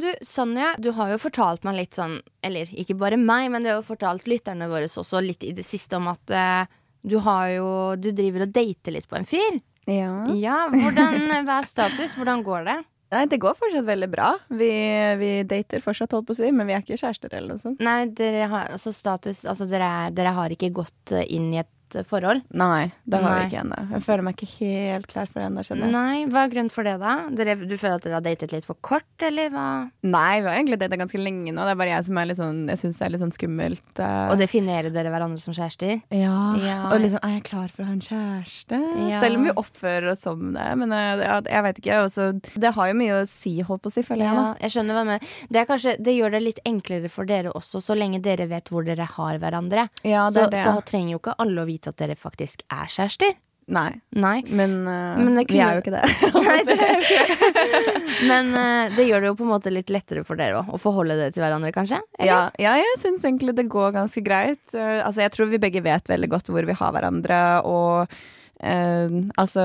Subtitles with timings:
[0.00, 3.70] Du, Sonja, du har jo fortalt meg litt sånn Eller ikke bare meg, men du
[3.72, 6.64] har jo fortalt lytterne våre også litt i det siste om at uh,
[7.02, 7.68] du har jo
[8.00, 9.60] Du driver og dater litt på en fyr.
[9.90, 10.14] Ja.
[10.36, 12.16] Ja, hvordan, Hva er status?
[12.18, 12.78] Hvordan går det?
[13.10, 14.28] Nei, det går fortsatt veldig bra.
[14.54, 14.70] Vi,
[15.18, 17.80] vi dater fortsatt, holdt på å si, men vi er ikke kjærester eller noe sånt.
[17.82, 21.58] Nei, dere har altså status Altså, dere, er, dere har ikke gått eh, inn i
[21.64, 21.70] et
[22.08, 22.44] forhold?
[22.50, 23.38] Nei, det har Nei.
[23.38, 23.80] vi ikke ennå.
[23.94, 25.90] Jeg føler meg ikke helt klar for det ennå, jeg.
[25.94, 27.16] Nei, hva er grunnen for det, da?
[27.36, 29.66] Dere, du føler at dere har datet litt for kort, eller hva?
[30.06, 31.66] Nei, vi har egentlig data ganske lenge nå.
[31.66, 33.86] Det er bare jeg som er litt sånn Jeg syns det er litt sånn skummelt.
[33.98, 34.30] Uh...
[34.32, 36.00] Og definerer dere hverandre som kjærester?
[36.14, 36.38] ja.
[36.60, 36.78] Ja.
[36.90, 38.78] Og liksom, er jeg klar for å ha en kjæreste?
[39.10, 39.20] Ja.
[39.22, 40.66] Selv om vi oppfører oss som det.
[40.80, 42.00] Men uh, jeg vet ikke.
[42.06, 44.36] Også, det har jo mye å si, holdt på å si, føler jeg.
[44.36, 44.64] Ja, da.
[44.64, 45.36] jeg skjønner hva du mener.
[45.48, 48.86] Det, kanskje, det gjør det litt enklere for dere også, så lenge dere vet hvor
[48.86, 49.86] dere har hverandre.
[50.02, 50.64] Ja, det så, er det.
[50.66, 53.38] så trenger jo ikke alle å vite at dere faktisk er kjærester.
[53.70, 54.00] Nei.
[54.18, 54.40] Nei.
[54.46, 55.46] Men, uh, Men kunne...
[55.46, 56.02] vi er jo ikke det.
[56.34, 57.94] Nei, det er ikke.
[58.26, 60.82] Men uh, det gjør det jo på en måte litt lettere for dere òg, å
[60.82, 62.02] forholde dere til hverandre, kanskje?
[62.18, 64.62] Ja, ja, jeg syns egentlig det går ganske greit.
[64.74, 68.20] Uh, altså, jeg tror vi begge vet veldig godt hvor vi har hverandre, og
[68.60, 69.64] altså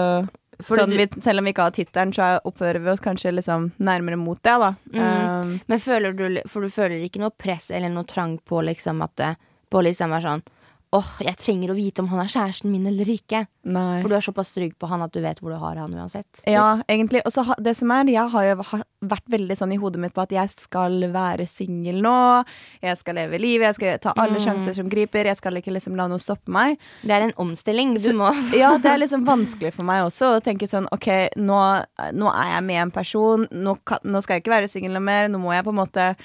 [0.63, 4.15] sånn, vi, Selv om vi ikke har tittelen, så oppfører vi oss kanskje liksom nærmere
[4.15, 4.69] mot det, da.
[4.93, 5.01] Mm.
[5.03, 9.03] Um, Men føler du For du føler ikke noe press eller noe trang på liksom
[9.03, 9.33] at det
[9.67, 10.45] På liksom er sånn
[10.95, 13.41] Åh, jeg trenger å vite om han er kjæresten min eller ikke.
[13.65, 14.01] nei.
[14.03, 16.27] For du er såpass trygg på han at du vet hvor du har han uansett.
[16.47, 17.21] Ja, egentlig.
[17.25, 18.55] Og så det som er, jeg har jo
[19.05, 22.13] vært veldig sånn i hodet mitt på at jeg skal være singel nå.
[22.85, 24.45] Jeg skal leve livet, jeg skal ta alle Mm.
[24.45, 25.25] sjanser som griper.
[25.25, 26.77] Jeg skal ikke liksom la noe stoppe meg.
[27.03, 27.95] Det er en omstilling.
[27.95, 31.29] Du Så- må Ja, det er liksom vanskelig for meg også å tenke sånn OK,
[31.37, 33.47] nå, nå er jeg med en person.
[33.51, 35.27] Nå, kan, nå skal jeg ikke være singel noe mer.
[35.27, 36.15] Nå må jeg på en måte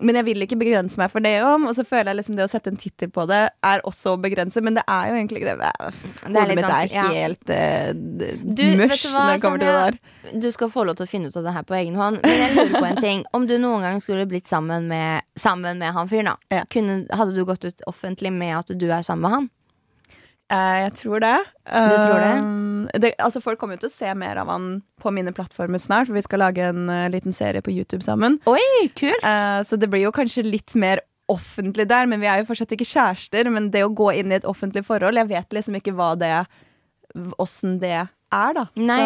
[0.00, 2.46] men jeg vil ikke begrense meg for det om, og så føler jeg liksom det
[2.46, 5.42] å sette en tittel på det er også å begrense, men det er jo egentlig
[5.42, 5.70] ikke det.
[5.70, 7.06] Det Hodet mitt er vanskelig, ja.
[7.14, 9.98] helt uh, hva, når det kommer til det der.
[10.42, 12.18] Du skal få lov til å finne ut av det her på egen hånd.
[12.24, 13.24] Men jeg lurer på en ting.
[13.36, 16.56] Om du noen gang skulle blitt sammen med, sammen med han fyren, da.
[16.60, 16.64] Ja.
[16.72, 19.48] Kunne, hadde du gått ut offentlig med at du er sammen med han?
[20.52, 21.36] Eh, jeg tror det.
[21.66, 22.34] Du tror det?
[22.38, 23.12] Um, det?
[23.18, 24.68] Altså Folk kommer jo til å se mer av han
[25.02, 28.38] på mine plattformer snart, for vi skal lage en eh, liten serie på YouTube sammen.
[28.50, 29.26] Oi, kult!
[29.26, 31.02] Eh, så det blir jo kanskje litt mer
[31.32, 33.50] offentlig der, men vi er jo fortsatt ikke kjærester.
[33.50, 36.36] Men det å gå inn i et offentlig forhold, jeg vet liksom ikke hva det
[37.40, 38.02] Åssen det
[38.34, 38.64] er, da.
[38.74, 38.96] Så,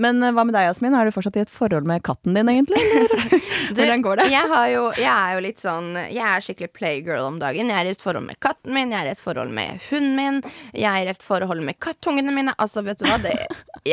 [0.00, 0.94] men eh, hva med deg, Jasmin?
[0.98, 2.80] Er du fortsatt i et forhold med katten din, egentlig?
[2.82, 3.14] Eller?
[3.30, 3.36] Du,
[3.78, 4.26] Hvordan går det?
[4.32, 7.70] Jeg, har jo, jeg er jo litt sånn Jeg er skikkelig playgirl om dagen.
[7.70, 10.18] Jeg er i et forhold med katten min, jeg er i et forhold med hunden
[10.18, 10.42] min,
[10.72, 12.56] jeg er i et forhold med kattungene mine.
[12.58, 13.18] Altså, vet du hva?
[13.22, 13.36] Det,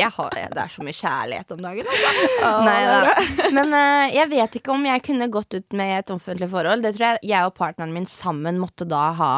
[0.02, 2.52] har, det er så mye kjærlighet om dagen, altså.
[2.66, 3.26] Nei da.
[3.56, 6.84] Men uh, jeg vet ikke om jeg kunne gått ut med et offentlig forhold.
[6.84, 9.34] Det tror jeg jeg og partneren min sammen måtte da ha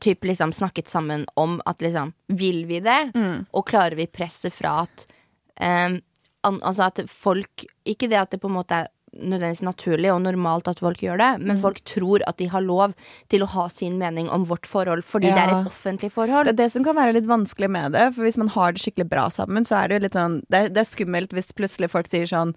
[0.00, 3.10] Typ liksom snakket sammen om at liksom Vil vi det?
[3.14, 3.46] Mm.
[3.52, 5.06] Og klarer vi presset fra at
[5.60, 5.98] um,
[6.42, 10.18] an, Altså at folk Ikke det at det på en måte er nødvendigvis naturlig og
[10.26, 11.46] normalt at folk gjør det, Mm.
[11.48, 12.92] men folk tror at de har lov
[13.32, 16.44] til å ha sin mening om vårt forhold fordi det er et offentlig forhold.
[16.44, 18.10] Det er det som kan være litt vanskelig med det.
[18.14, 20.60] For hvis man har det skikkelig bra sammen, så er det jo litt sånn Det,
[20.74, 22.52] det er skummelt hvis plutselig folk sier sånn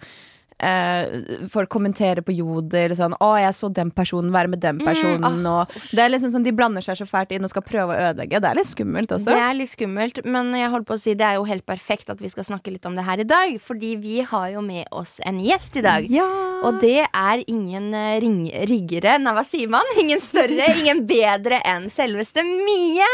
[0.59, 5.45] eh, Folk kommenterer på Jodel sånn 'Å, jeg så den personen være med den personen',
[5.47, 7.99] og Det er liksom sånn De blander seg så fælt inn og skal prøve å
[8.09, 8.41] ødelegge.
[8.41, 9.31] Det er litt skummelt også.
[9.31, 12.09] Det er litt skummelt, men jeg holdt på å si det er jo helt perfekt
[12.09, 13.59] at vi skal snakke litt om det her i dag.
[13.61, 16.07] Fordi vi har jo med oss en gjest i dag.
[16.09, 16.27] Ja.
[16.63, 19.85] Og det er ingen eh, ring, riggere Nei, hva sier man?
[19.99, 23.07] Ingen større, ingen bedre enn selveste Mie!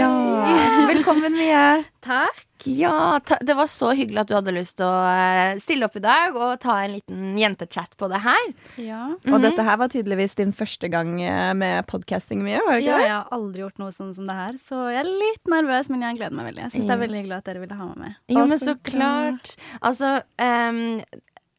[0.00, 0.12] ja.
[0.90, 1.84] Velkommen, Mie.
[2.04, 2.49] Takk.
[2.68, 5.96] Ja, ta, det var så hyggelig at du hadde lyst til å eh, stille opp
[5.96, 8.50] i dag og ta en liten jentechat på det her.
[8.80, 9.02] Ja.
[9.30, 12.90] Og dette her var tydeligvis din første gang eh, med podcasting, mye, Var det ikke
[12.90, 13.08] ja, det?
[13.08, 16.04] jeg har aldri gjort noe sånn som det her, så jeg er litt nervøs, men
[16.06, 16.64] jeg gleder meg veldig.
[16.66, 18.20] Jeg syns det er veldig hyggelig at dere ville ha meg med.
[18.36, 19.56] Jo, men så klart.
[19.80, 20.80] Altså um,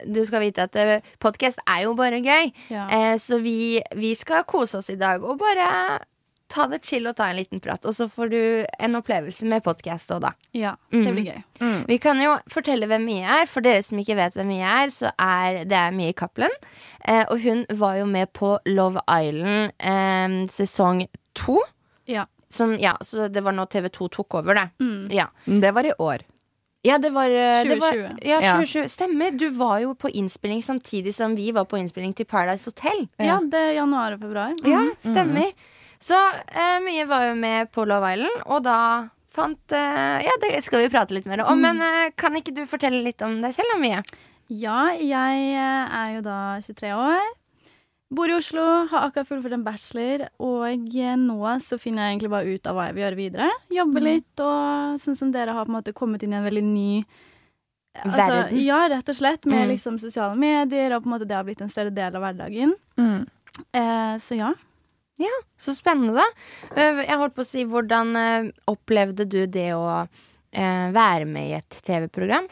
[0.01, 2.53] Du skal vite at uh, podkast er jo bare gøy.
[2.73, 2.87] Ja.
[2.89, 5.67] Eh, så vi, vi skal kose oss i dag og bare
[6.51, 7.85] ta det chill og ta en liten prat.
[7.87, 8.39] Og så får du
[8.83, 10.31] en opplevelse med podkast òg, da.
[10.53, 11.03] ja, Mm.
[11.05, 11.85] det blir gøy.
[11.87, 13.45] Vi kan jo fortelle hvem Mie er.
[13.47, 16.51] For dere som ikke vet hvem Mie er, så er det er Mie Cappelen.
[17.07, 21.57] Eh, og hun var jo med på Love Island eh, sesong to.
[22.07, 22.25] Ja.
[22.51, 24.67] Som, ja, så det var nå TV2 tok over, det.
[24.83, 25.07] Mm.
[25.09, 25.27] Ja.
[25.45, 26.27] Det var i år.
[26.83, 27.69] Ja, det var, 2020.
[27.69, 28.27] det var 2020.
[28.27, 28.53] Ja, Ja.
[28.57, 28.87] 2020.
[28.89, 29.31] Stemmer.
[29.37, 33.07] Du var jo på innspilling samtidig som vi var på innspilling til Paradise Hotel.
[33.21, 34.55] ja, det er januar og februar.
[34.65, 35.53] Ja, stemmer.
[36.01, 36.17] Så
[36.49, 38.77] eh, Mye var jo med på Love Island, og da
[39.31, 41.59] fant eh, Ja, det skal vi prate litt mer om.
[41.61, 44.01] Men eh, kan ikke du fortelle litt om deg selv, Mie?
[44.51, 47.21] Ja, jeg eh, er jo da 23 år.
[48.11, 50.65] Bor i Oslo, har akkurat fullført en bachelor, og
[50.99, 53.51] eh, nå så finner jeg egentlig bare ut av hva jeg vil gjøre videre.
[53.71, 56.65] Jobbe litt, og sånn som dere har på en måte kommet inn i en veldig
[56.65, 56.89] ny
[58.01, 58.59] Altså, verden.
[58.63, 59.45] ja, rett og slett.
[59.45, 59.71] Med Mm.
[59.73, 62.73] liksom sosiale medier, og på en måte det har blitt en større del av hverdagen.
[62.97, 63.25] Mm.
[63.75, 64.51] Eh, så ja.
[65.61, 66.25] Så spennende, da.
[66.75, 70.07] Eh, Jeg holdt på å si, hvordan eh, opplevde du det å
[70.51, 72.47] eh, være med i et TV-program?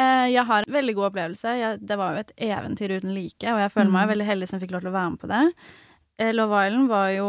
[0.00, 1.52] Jeg har en veldig god opplevelse.
[1.60, 4.12] Jeg, det var jo et eventyr uten like, og jeg føler meg Mm.
[4.14, 6.34] veldig heldig som fikk lov til å være med på det.
[6.36, 7.28] Love Island var jo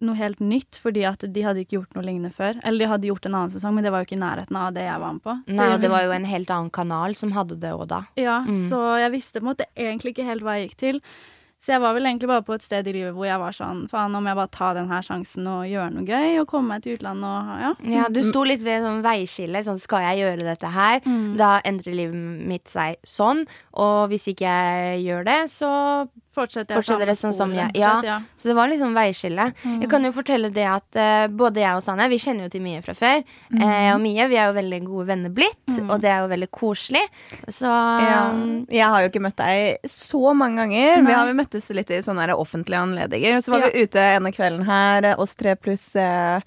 [0.00, 2.58] noe helt nytt, fordi at de hadde ikke gjort noe lignende før.
[2.64, 4.72] Eller de hadde gjort en annen sesong, men det var jo ikke i nærheten av
[4.74, 5.36] det jeg var med på.
[5.46, 8.02] Så Nei, og det var jo en helt annen kanal som hadde det òg da.
[8.16, 8.66] Ja, Mm.
[8.68, 11.00] så jeg visste på en måte egentlig ikke helt hva jeg gikk til.
[11.60, 13.82] Så jeg var vel egentlig bare på et sted i livet hvor jeg var sånn
[13.90, 16.86] Faen, om jeg bare tar den her sjansen og gjør noe gøy, og komme meg
[16.86, 17.72] til utlandet og ja.
[17.98, 19.60] Ja, du sto litt ved sånn veiskille.
[19.66, 21.04] Sånn, skal jeg gjøre dette her?
[21.04, 21.34] Mm.
[21.40, 23.44] Da endrer livet mitt seg sånn.
[23.76, 25.70] Og hvis ikke jeg gjør det, så
[26.40, 27.92] Fortsetter jeg Fortsetter sånn som jeg- ja.
[28.04, 28.18] ja.
[28.36, 29.46] Så det var liksom veiskille.
[29.64, 29.80] Mm.
[29.84, 32.62] Jeg kan jo fortelle det at uh, både jeg og Sanja, vi kjenner jo til
[32.64, 33.22] Mie fra før.
[33.60, 35.90] Eh, og Mie, vi er jo veldig gode venner blitt, Mm.
[35.90, 37.04] og det er jo veldig koselig.
[37.48, 38.32] Så Ja.
[38.70, 41.02] Jeg har jo ikke møtt deg så mange ganger.
[41.02, 41.06] Nei.
[41.10, 43.38] Vi har jo møttes litt i sånne offentlige anledninger.
[43.44, 46.40] Så var vi ute ene kvelden her, eh, oss tre pluss eh,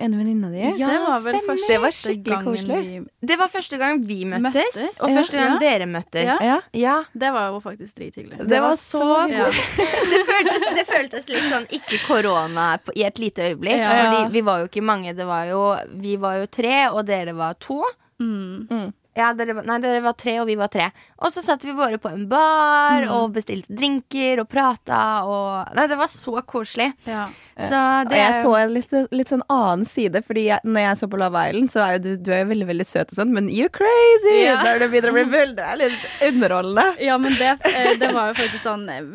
[0.00, 0.62] en venninne di.
[0.80, 1.46] Ja, det var vel stemmer.
[1.50, 2.78] første Det var skikkelig koselig.
[2.86, 5.16] vi Det var første gang vi møttes, Møttes, og ja.
[5.20, 5.58] første gang Ja.
[5.62, 6.24] dere møttes.
[6.24, 6.36] Ja.
[6.50, 6.58] Ja.
[6.72, 6.96] Ja.
[7.14, 8.38] Det var jo faktisk drithyggelig.
[8.38, 9.46] Det, Det var var så så Ja.
[10.12, 13.76] det, føltes, det føltes litt sånn ikke korona i et lite øyeblikk.
[13.78, 13.90] Ja.
[14.12, 15.14] Fordi vi var jo ikke mange.
[15.16, 17.82] Det var jo, vi var jo tre, og dere var to.
[18.20, 18.92] Mm.
[19.16, 20.84] Ja, dere, nei, dere var tre, og vi var tre.
[21.18, 23.10] Og så satt vi bare på en bar Mm.
[23.10, 26.92] og bestilte drinker og prata og Nei, det var så koselig.
[27.06, 27.26] Ja.
[27.58, 31.08] Så Og jeg så en litt, litt sånn annen side, Fordi jeg, når jeg så
[31.10, 33.32] på Love Island, så er jo du, du er jo veldig veldig søt og sånn,
[33.36, 34.36] men you crazy!
[34.46, 34.60] Ja.
[34.64, 36.86] Når du begynner å bli full, det er litt underholdende.
[37.04, 39.10] Ja, men det, eh, det var jo faktisk sånn eh,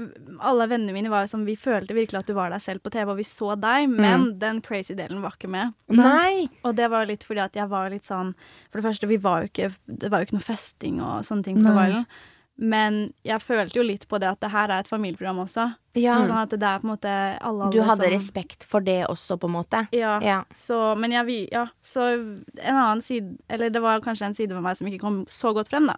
[0.46, 2.92] Alle vennene mine var jo sånn Vi følte virkelig at du var deg selv på
[2.94, 5.74] TV, og vi så deg, men den crazy delen var ikke med.
[5.96, 6.48] Nei!
[6.66, 8.34] Og det var litt fordi at jeg var litt sånn
[8.70, 11.48] For det første, vi var jo ikke Det var jo ikke noe festing og sånne
[11.48, 12.24] ting på Love Island.
[12.58, 15.66] Men jeg følte jo litt på det at det her er et familieprogram også.
[16.00, 18.80] Ja, Sånn at det er på en måte alle, alle du hadde som- respekt for
[18.84, 19.82] det også, på en måte.
[19.92, 20.14] Ja.
[20.24, 20.38] Ja.
[20.56, 24.54] Så, men jeg, vi- ja, så en annen side Eller det var kanskje en side
[24.56, 25.96] ved meg som ikke kom så godt frem, da.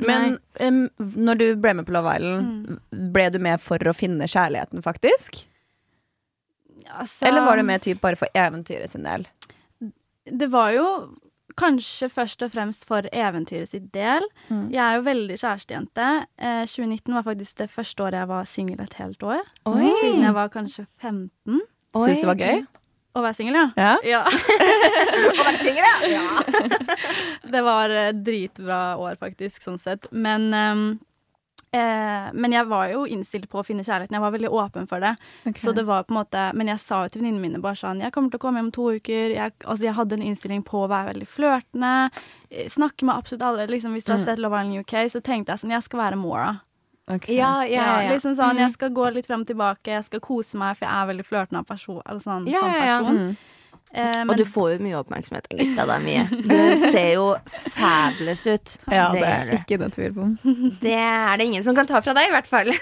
[0.00, 2.80] Men um, når du ble med på Love Island,
[3.12, 5.44] ble du med for å finne kjærligheten, faktisk?
[6.88, 9.26] Altså, Eller var du med typ bare for eventyret sin del?
[10.26, 10.86] Det var jo
[11.56, 14.24] kanskje først og fremst for eventyret sitt del.
[14.48, 14.66] Mm.
[14.74, 16.08] Jeg er jo veldig kjærestejente.
[16.38, 19.44] Eh, 2019 var faktisk det første året jeg var singel et helt år.
[19.72, 19.86] Oi.
[20.02, 21.30] Siden jeg var kanskje 15.
[21.96, 22.02] Oi.
[22.06, 22.66] Syns det var gøy?
[23.16, 23.94] Å være singel, ja.
[24.04, 24.22] Ja.
[25.76, 25.92] Ja.
[26.04, 26.24] Ja.
[27.52, 30.08] Det var eh, dritbra år, faktisk, sånn sett.
[30.12, 30.84] Men ehm,
[31.76, 34.16] eh, Men jeg var jo innstilt på å finne kjærligheten.
[34.16, 35.14] Jeg var veldig åpen for det.
[35.56, 38.00] Så det var på en måte Men jeg sa jo til venninnene mine bare sånn
[38.02, 39.34] Jeg kommer til å komme hjem om to uker.
[39.36, 42.10] Jeg, altså, jeg hadde en innstilling på å være veldig flørtende.
[42.50, 43.66] eh, Snakke med absolutt alle.
[43.70, 46.16] Liksom, hvis du har sett Love Island UK, så tenkte jeg sånn Jeg skal være
[46.16, 46.60] Mora.
[47.08, 47.36] Okay.
[47.36, 48.00] Ja, ja, ja.
[48.02, 48.12] ja.
[48.16, 50.94] Liksom sånn, Jeg skal gå litt frem og tilbake, jeg skal kose meg, for jeg
[51.02, 52.00] er veldig flørtende av person.
[52.04, 52.96] Eller sånn, Ja, sånn ja, ja.
[52.98, 53.16] person.
[53.16, 53.36] Mm.
[53.92, 56.24] Eh, Og du får jo mye oppmerksomhet litt av deg, mye.
[56.50, 57.26] Du ser jo
[57.76, 58.74] fabulous ut.
[58.90, 59.60] Ja, det det er det.
[59.62, 60.34] ikke noe tvil om.
[60.84, 62.72] Det er det ingen som kan ta fra deg, i hvert fall.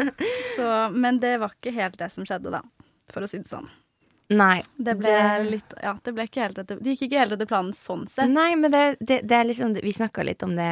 [0.56, 2.62] så, men det var ikke helt det som skjedde, da.
[3.10, 3.66] For å si det sånn.
[4.30, 4.60] Nei.
[4.78, 7.46] Det ble Det- litt Ja, det ble ikke helt etter Det gikk ikke helt etter
[7.50, 8.30] planen sånn sett.
[8.30, 10.68] Nei, men det, det, det er liksom Vi snakka litt om det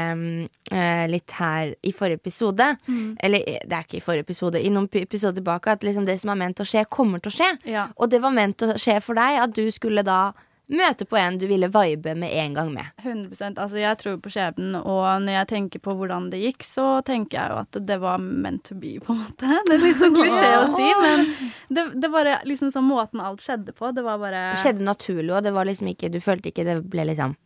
[0.70, 2.76] eh, litt her i forrige episode.
[2.86, 3.16] Mm.
[3.20, 6.20] Eller eh, det er ikke i forrige episode, i noen episoder tilbake, at liksom det
[6.20, 7.50] som er ment å skje, kommer til å skje.
[7.74, 7.88] Ja.
[7.96, 10.32] Og det var ment å skje for deg at du skulle da
[10.68, 12.88] møte på en du ville vibe med en gang med.
[13.02, 16.86] 100% Altså, jeg tror på skjebnen, og når jeg tenker på hvordan det gikk, så
[17.06, 19.48] tenker jeg jo at det var meant to be, på en måte.
[19.68, 21.24] Det er litt sånn klisjé å si, men
[21.72, 23.92] det, det var liksom sånn måten alt skjedde på.
[23.96, 26.78] Det var bare Det skjedde naturlig, og det var liksom ikke Du følte ikke det
[26.88, 27.36] ble liksom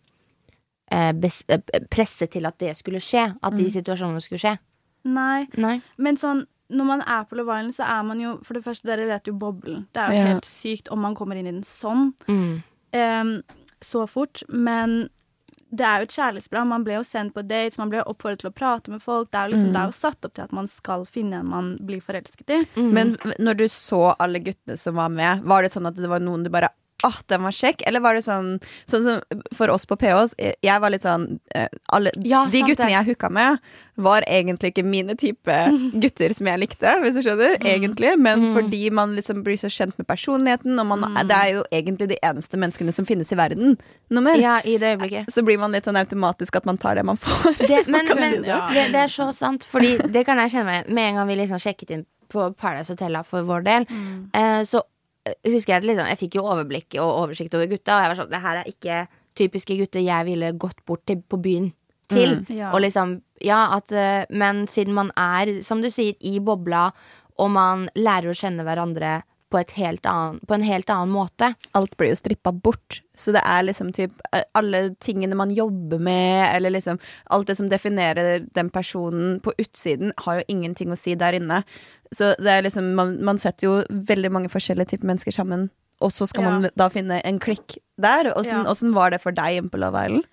[0.92, 3.28] eh, eh, presset til at det skulle skje.
[3.42, 4.56] At de situasjonene skulle skje.
[5.08, 5.46] Nei.
[5.58, 5.78] Nei.
[5.98, 8.86] Men sånn når man er på Love Island, så er man jo For det første,
[8.88, 9.86] dere vet jo boblen.
[9.92, 10.26] Det er jo Ja.
[10.32, 12.14] helt sykt om man kommer inn i den sånn.
[12.28, 12.62] Mm.
[12.92, 13.40] Em,
[13.82, 14.42] så fort.
[14.48, 15.08] Men
[15.72, 16.68] det er jo et kjærlighetsprogram.
[16.74, 19.30] Man ble jo sendt på dates, man ble oppfordret til å prate med folk.
[19.32, 21.48] Det er jo, liksom, det er jo satt opp til at man skal finne en
[21.48, 22.60] man blir forelsket i.
[22.76, 22.90] Mm.
[22.92, 26.20] Men når du så alle guttene som var med, var det sånn at det var
[26.24, 27.82] noen du bare Ah, den var kjekk?
[27.86, 31.68] Eller var det sånn Sånn som for oss på PH, jeg var litt sånn eh,
[31.92, 32.92] alle, Ja, De guttene det.
[32.94, 33.58] jeg hooka med,
[33.96, 35.56] var egentlig ikke mine type
[36.02, 37.58] gutter som jeg likte, hvis du skjønner.
[37.60, 38.14] Egentlig.
[38.18, 38.54] Men Mm.
[38.56, 42.18] fordi man liksom blir så kjent med personligheten, og man, det er jo egentlig de
[42.22, 43.76] eneste menneskene som finnes i verden.
[44.10, 44.36] nummer.
[44.36, 45.30] Ja, i det øyeblikket.
[45.32, 47.56] Så blir man litt sånn automatisk at man tar det man får.
[47.58, 48.46] Det, men men det.
[48.48, 48.68] Ja.
[48.72, 51.36] det, det er så sant, Fordi det kan jeg kjenne meg Med en gang vi
[51.36, 54.30] liksom sjekket inn på Paradise Hotel for vår del, Mm.
[54.32, 54.80] eh, så
[55.46, 58.32] husker jeg liksom, jeg fikk jo overblikk og oversikt over gutta, og jeg var sånn
[58.32, 58.98] Det her er ikke
[59.38, 61.70] typiske gutter jeg ville gått bort til på byen
[62.12, 62.42] til.
[62.52, 62.72] Ja.
[62.74, 66.90] Og liksom, ja, at eh, Men siden man er, som du sier, i bobla,
[67.40, 71.52] og man lærer å kjenne hverandre på, et helt annen, på en helt annen måte.
[71.76, 73.00] alt blir jo strippa bort.
[73.18, 76.98] Så det er liksom typ eh, alle tingene man jobber med, eller liksom
[77.30, 81.62] alt det som definerer den personen på utsiden, har jo ingenting å si der inne.
[82.12, 85.70] Så det er liksom Man, man setter jo veldig mange forskjellige typer mennesker sammen,
[86.02, 88.32] og så skal man da finne en klikk der.
[88.36, 88.94] Åssen Ja.
[88.96, 90.26] var det for deg inne på Love Island?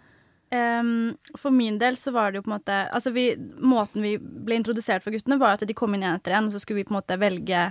[0.49, 4.15] Um, for min del så var det jo på en måte Altså vi, Måten vi
[4.17, 6.81] ble introdusert for guttene, var at de kom inn én etter en, og så skulle
[6.81, 7.67] vi på en måte velge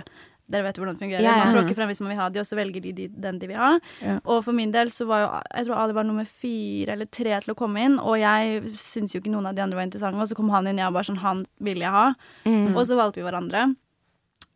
[0.49, 1.23] Dere vet hvordan det fungerer.
[1.23, 1.45] Ja, ja.
[1.45, 3.49] Man tråkker frem hvis man vil ha de, og så velger de, de den de
[3.51, 3.71] vil ha.
[4.01, 4.15] Ja.
[4.23, 7.35] Og for min del så var jo Jeg tror Ali var nummer fire eller tre
[7.43, 10.17] til å komme inn, og jeg syntes jo ikke noen av de andre var interessante,
[10.17, 12.07] og så kom han inn, jeg var bare sånn Han vil jeg ha.
[12.49, 12.73] Mm.
[12.75, 13.67] Og så valgte vi hverandre.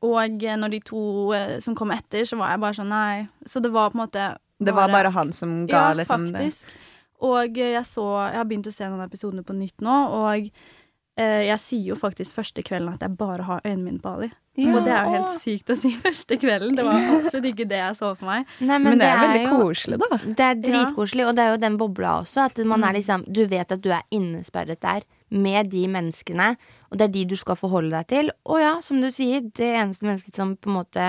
[0.04, 1.04] Og eh, når de to
[1.36, 3.28] eh, som kom etter, så var jeg bare sånn nei.
[3.48, 4.32] Så det var på en måte
[4.64, 6.40] Det var bare han som ga ja, liksom det.
[6.42, 6.74] faktisk.
[7.24, 10.50] Og eh, jeg så Jeg har begynt å se noen episoder på nytt nå, og
[11.18, 14.32] eh, jeg sier jo faktisk første kvelden at jeg bare har øynene mine på Ali.
[14.56, 14.76] Ja.
[14.78, 16.76] Og det er jo helt sykt å si første kvelden.
[16.78, 18.46] Det var absolutt ikke det jeg så for meg.
[18.62, 20.20] Nei, Men, det er veldig jo, koselig, da.
[20.26, 22.46] Det er dritkoselig, og det er jo den bobla også.
[22.52, 22.88] At man Mm.
[22.90, 25.02] er liksom Du vet at du er innesperret der
[25.34, 26.52] med de menneskene,
[26.92, 28.30] og det er de du skal forholde deg til.
[28.46, 31.08] Og ja, som du sier, det eneste mennesket som på en måte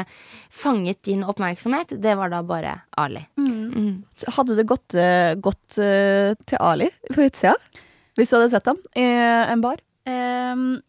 [0.49, 3.27] fanget din oppmerksomhet, det var da bare Ali.
[3.37, 3.75] Mm.
[3.75, 4.05] Mm.
[4.39, 7.53] Hadde det gått, eh, gått eh, til Ali på utsida?
[8.17, 9.77] Hvis du hadde sett ham i en bar?
[10.07, 10.81] Ehm,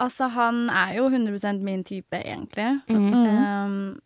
[0.00, 2.80] altså, han er jo 100 min type, egentlig.
[2.88, 3.14] Mm.
[3.14, 4.00] Ehm,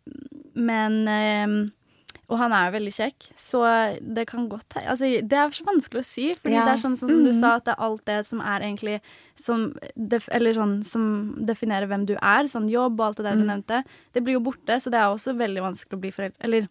[0.55, 1.71] men um,
[2.29, 3.59] Og han er jo veldig kjekk, så
[4.01, 6.65] det kan godt hende altså, Det er så vanskelig å si, Fordi Ja.
[6.65, 8.99] det er sånn, som, som du sa, at det er alt det som er egentlig
[9.35, 11.05] som, def, Eller sånn som
[11.45, 12.45] definerer hvem du er.
[12.51, 13.83] Sånn jobb og alt det der du nevnte.
[14.13, 16.67] Det blir jo borte, så det er også veldig vanskelig å bli forelder Eller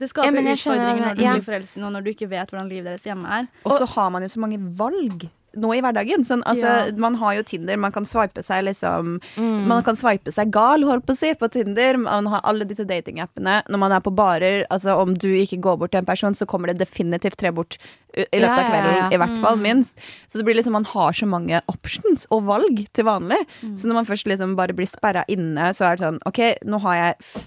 [0.00, 1.32] det skaper Ja, utfordringer når du ja.
[1.38, 3.46] blir forelsket i noen, når du ikke vet hvordan livet deres hjemme er.
[3.64, 6.24] Og så har man jo så mange valg nå i hverdagen.
[6.26, 6.92] Sånn, altså, Ja.
[6.96, 9.66] Man har jo Tinder, man kan sveipe seg liksom Mm.
[9.66, 11.96] Man kan sveipe seg gal, holdt på å si, på Tinder.
[11.98, 13.62] Man har alle disse datingappene.
[13.68, 16.46] Når man er på barer, altså om du ikke går bort til en person, så
[16.46, 17.76] kommer det definitivt tre bort
[18.14, 18.96] i løpet Ja, av ja, kvelden.
[18.96, 19.08] ja.
[19.10, 19.96] I hvert fall, minst.
[20.28, 23.40] Så det blir liksom, man har så mange options og valg til vanlig.
[23.62, 23.76] Mm.
[23.76, 26.80] Så når man først liksom bare blir sperra inne, så er det sånn OK, nå
[26.80, 27.42] har jeg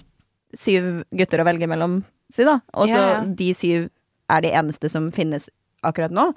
[0.56, 2.00] syv gutter å velge mellom,
[2.32, 2.60] si da.
[2.74, 3.24] Og så Ja, ja.
[3.24, 3.90] de syv
[4.30, 5.48] er de eneste som finnes
[5.84, 6.34] akkurat nå.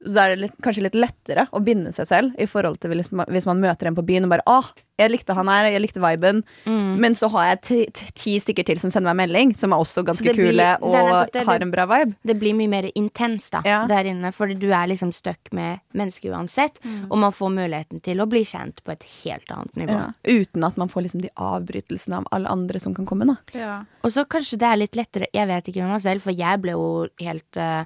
[0.00, 2.90] Så da er det litt, kanskje litt lettere å binde seg selv i forhold til
[2.96, 4.64] hvis man, hvis man møter en på byen og bare 'Å,
[4.98, 6.96] jeg likte han her, jeg likte viben', Mm.
[6.98, 10.02] men så har jeg ti, ti- stykker til som sender meg melding, som er også
[10.04, 12.14] ganske blir- kule og nettopp det, har en bra vibe.
[12.24, 13.86] Det blir mye mer intenst da, Ja.
[13.86, 16.80] der inne, for du er liksom stuck med mennesker uansett.
[16.82, 17.06] Mm.
[17.10, 19.90] Og man får muligheten til å bli kjent på et helt annet nivå.
[19.90, 20.12] Ja.
[20.24, 23.26] Uten at man får liksom de avbrytelsene av alle andre som kan komme.
[23.26, 23.82] da Ja.
[24.02, 26.62] Og så kanskje det er litt lettere, jeg vet ikke med meg selv, for jeg
[26.62, 27.84] ble jo helt eh,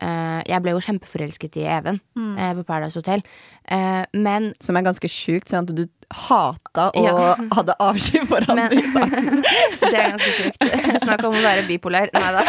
[0.00, 2.36] Jeg ble jo kjempeforelsket i Even Mm.
[2.38, 3.22] eh, på Paradise Hotel.
[3.68, 7.34] Eh, men Som er ganske sjukt, sånn at du hata og Ja.
[7.56, 9.42] hadde avsky for han i starten.
[9.80, 11.00] Det er ganske sjukt.
[11.02, 12.10] Snakk om å være bipolar.
[12.12, 12.44] Nei da.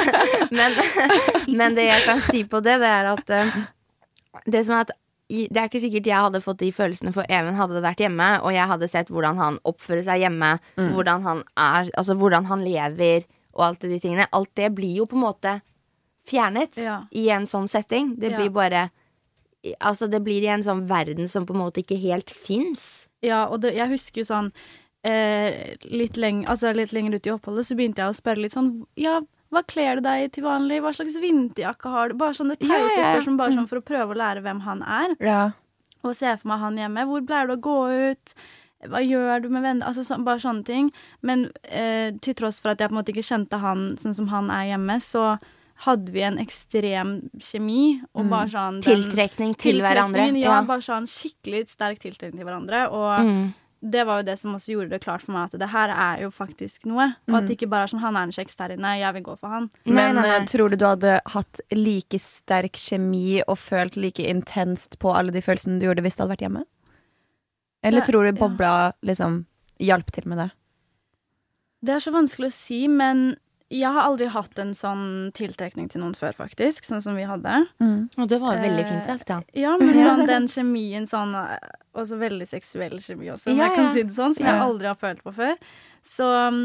[0.52, 0.76] Men,
[1.58, 3.56] men det jeg kan si på det, det er at eh,
[4.46, 4.92] Det som er at
[5.30, 8.28] i- det er ikke sikkert jeg hadde fått de følelsene, for Even hadde vært hjemme,
[8.44, 12.64] og jeg hadde sett hvordan han oppfører seg hjemme, hvordan han er, altså hvordan han
[12.64, 14.28] lever, og alt de tingene.
[14.32, 15.58] Alt det blir jo på en måte
[16.28, 17.00] fjernet Ja.
[17.12, 18.16] i en sånn setting.
[18.20, 18.90] Det blir bare
[19.82, 23.08] Altså, det blir i en sånn verden som på en måte ikke helt fins.
[23.26, 24.52] Ja, og det, jeg husker jo sånn
[25.04, 28.54] eh, litt, lenge, altså litt lenger ut i oppholdet så begynte jeg å spørre litt
[28.56, 29.18] sånn Ja,
[29.52, 30.82] hva kler du deg til vanlig?
[30.86, 32.16] Hva slags vinterjakke har du?
[32.22, 33.10] Bare sånne teite Ja, ja, ja.
[33.18, 35.16] spørsmål bare sånn for å prøve å lære hvem han er.
[35.24, 35.42] Ja.
[36.06, 37.06] Og se for meg han hjemme.
[37.10, 37.78] Hvor pleier du å gå
[38.12, 38.34] ut?
[38.88, 39.88] Hva gjør du med venner?
[39.90, 40.92] Altså så, bare sånne ting.
[41.26, 44.28] Men eh, til tross for at jeg på en måte ikke kjente han sånn som
[44.32, 45.38] han er hjemme, så
[45.86, 48.02] hadde vi en ekstrem kjemi.
[48.16, 50.32] Og bare sånn den- Tiltrekning til hverandre.
[50.40, 52.92] Ja, Ja, bare sånn skikkelig sterk tiltrekning til hverandre.
[52.92, 53.54] Og Mm.
[53.88, 56.22] det var jo det som også gjorde det klart for meg at det her er
[56.24, 57.16] jo faktisk noe.
[57.28, 59.24] Og at det ikke bare er sånn han er en kjekk der inne, jeg vil
[59.24, 59.70] gå for han.
[59.86, 60.36] Men nei, nei.
[60.38, 65.32] eh, tror du du hadde hatt like sterk kjemi og følt like intenst på alle
[65.32, 66.64] de følelsene du gjorde hvis du hadde vært hjemme?
[67.84, 68.48] Eller Det- tror du ja.
[68.48, 69.46] bobla liksom
[69.80, 70.52] hjalp til med det?
[71.84, 73.38] Det er så vanskelig å si, men
[73.70, 76.86] jeg har aldri hatt en sånn tiltrekning til noen før, faktisk.
[76.88, 77.66] Sånn som vi hadde.
[78.18, 79.42] Og det var veldig Eh, fint sagt, da.
[79.54, 81.58] Ja, men sånn den kjemien sånn eh,
[81.98, 83.94] Også veldig seksuell kjemi også, om Ja, jeg kan ja.
[83.94, 84.36] si det sånn.
[84.38, 85.56] Som jeg aldri har følt på før.
[86.08, 86.62] Så um,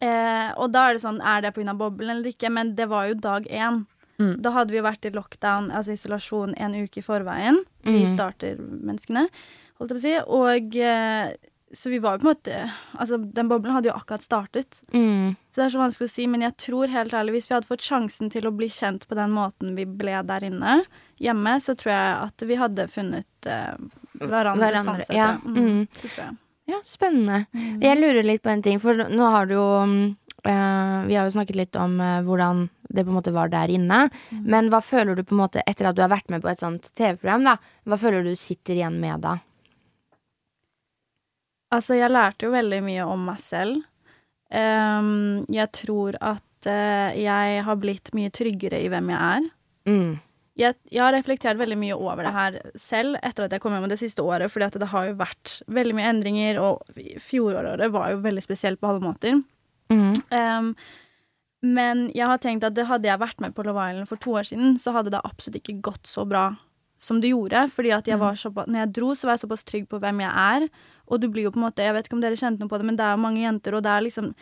[0.00, 1.74] eh, Og da er det sånn Er det pga.
[1.76, 2.50] boblen eller ikke?
[2.52, 3.86] Men det var jo dag én.
[4.20, 4.36] Mm.
[4.42, 7.58] Da hadde vi jo vært i lockdown, altså isolasjon, en uke i forveien.
[7.82, 8.12] Vi Mm.
[8.14, 9.26] starter menneskene,
[9.80, 10.14] holdt jeg på å si.
[10.30, 11.32] Og eh,
[11.72, 12.58] så vi var jo på en måte
[13.00, 14.80] Altså, den boblen hadde jo akkurat startet.
[14.92, 15.34] Mm.
[15.50, 17.70] Så det er så vanskelig å si, men jeg tror helt ærlig, hvis vi hadde
[17.70, 20.76] fått sjansen til å bli kjent på den måten vi ble der inne
[21.22, 23.74] hjemme, så tror jeg at vi hadde funnet uh,
[24.20, 25.16] hverandre, Hverandre, sånn sett.
[25.16, 25.32] ja.
[25.44, 25.86] Mm,
[26.24, 26.38] Mm.
[26.66, 27.42] Ja, spennende.
[27.52, 27.80] Mm.
[27.82, 29.64] Jeg lurer litt på en ting, for nå har du jo
[30.48, 33.68] eh, Vi har jo snakket litt om uh, hvordan det på en måte var der
[33.68, 34.06] inne.
[34.30, 34.44] Mm.
[34.48, 36.62] Men hva føler du på en måte etter at du har vært med på et
[36.62, 37.56] sånt TV-program, da?
[37.84, 39.38] Hva føler du sitter igjen med da?
[41.74, 43.82] Altså, jeg lærte jo veldig mye om meg selv.
[44.54, 49.48] Um, jeg tror at uh, jeg har blitt mye tryggere i hvem jeg er.
[49.90, 50.12] Mm.
[50.54, 53.88] Jeg, jeg har reflektert veldig mye over det her selv etter at jeg kom hjem
[53.90, 58.12] det siste året, fordi at det har jo vært veldig mye endringer, og fjoråret var
[58.12, 59.40] jo veldig spesielt på alle måter.
[59.90, 60.14] Mm.
[60.30, 60.70] Um,
[61.64, 64.36] men jeg har tenkt at det hadde jeg vært med på Love Island for to
[64.38, 66.52] år siden, så hadde det absolutt ikke gått så bra
[67.00, 67.66] som det gjorde.
[67.72, 70.22] Fordi at jeg var såpass, når jeg dro, så var jeg såpass trygg på hvem
[70.22, 70.68] jeg er.
[71.08, 72.78] Og du blir jo på en måte Jeg vet ikke om dere kjente noe på
[72.80, 74.34] det, men det er mange jenter, og det er liksom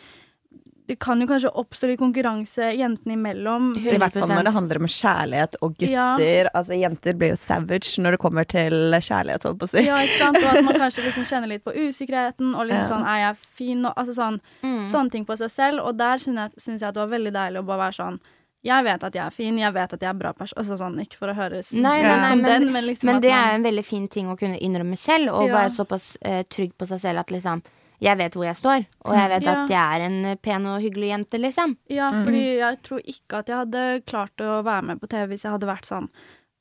[0.87, 3.69] Det kan jo kanskje oppstå litt konkurranse jentene imellom.
[3.79, 6.49] I hvert fall når det handler om kjærlighet og gutter.
[6.53, 9.85] Altså, jenter blir jo savage når det kommer til kjærlighet, holdt på å si.
[9.87, 10.41] Ja, ikke sant?
[10.43, 12.89] Og at man kanskje liksom kjenner litt på usikkerheten, og litt Ja.
[12.91, 13.85] sånn Er jeg fin?
[13.85, 14.83] Og, altså sånn, Mm.
[14.85, 15.79] sånne ting på seg selv.
[15.87, 18.19] Og der syns jeg, jeg at det var veldig deilig å bare være sånn
[18.63, 20.99] Jeg vet at jeg er fin, jeg vet at jeg er bra person Altså sånn,
[21.03, 23.31] ikke for å høres Nei, nei, nei, som men- den, men liksom Men at det
[23.33, 25.57] man, er en veldig fin ting å kunne innrømme selv, og Ja.
[25.57, 27.63] være såpass uh, trygg på seg selv at liksom
[28.01, 29.63] Jeg vet hvor jeg står, og jeg vet Ja.
[29.63, 31.77] at jeg er en eh, pen og hyggelig jente, liksom.
[31.87, 32.59] Ja, fordi mm.
[32.59, 35.69] jeg tror ikke at jeg hadde klart å være med på TV hvis jeg hadde
[35.69, 36.09] vært sånn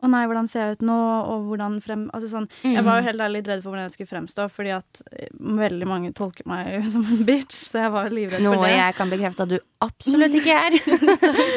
[0.03, 0.99] å nei, hvordan ser jeg ut nå,
[1.33, 3.95] og hvordan frem Altså sånn Jeg var jo helt ærlig litt redd for hvordan jeg
[3.95, 5.31] skulle fremstå, fordi at eh,
[5.63, 8.75] veldig mange tolker meg som en bitch, så jeg var livredd Noe for det.
[8.77, 10.77] jeg kan bekrefte at du absolutt ikke er.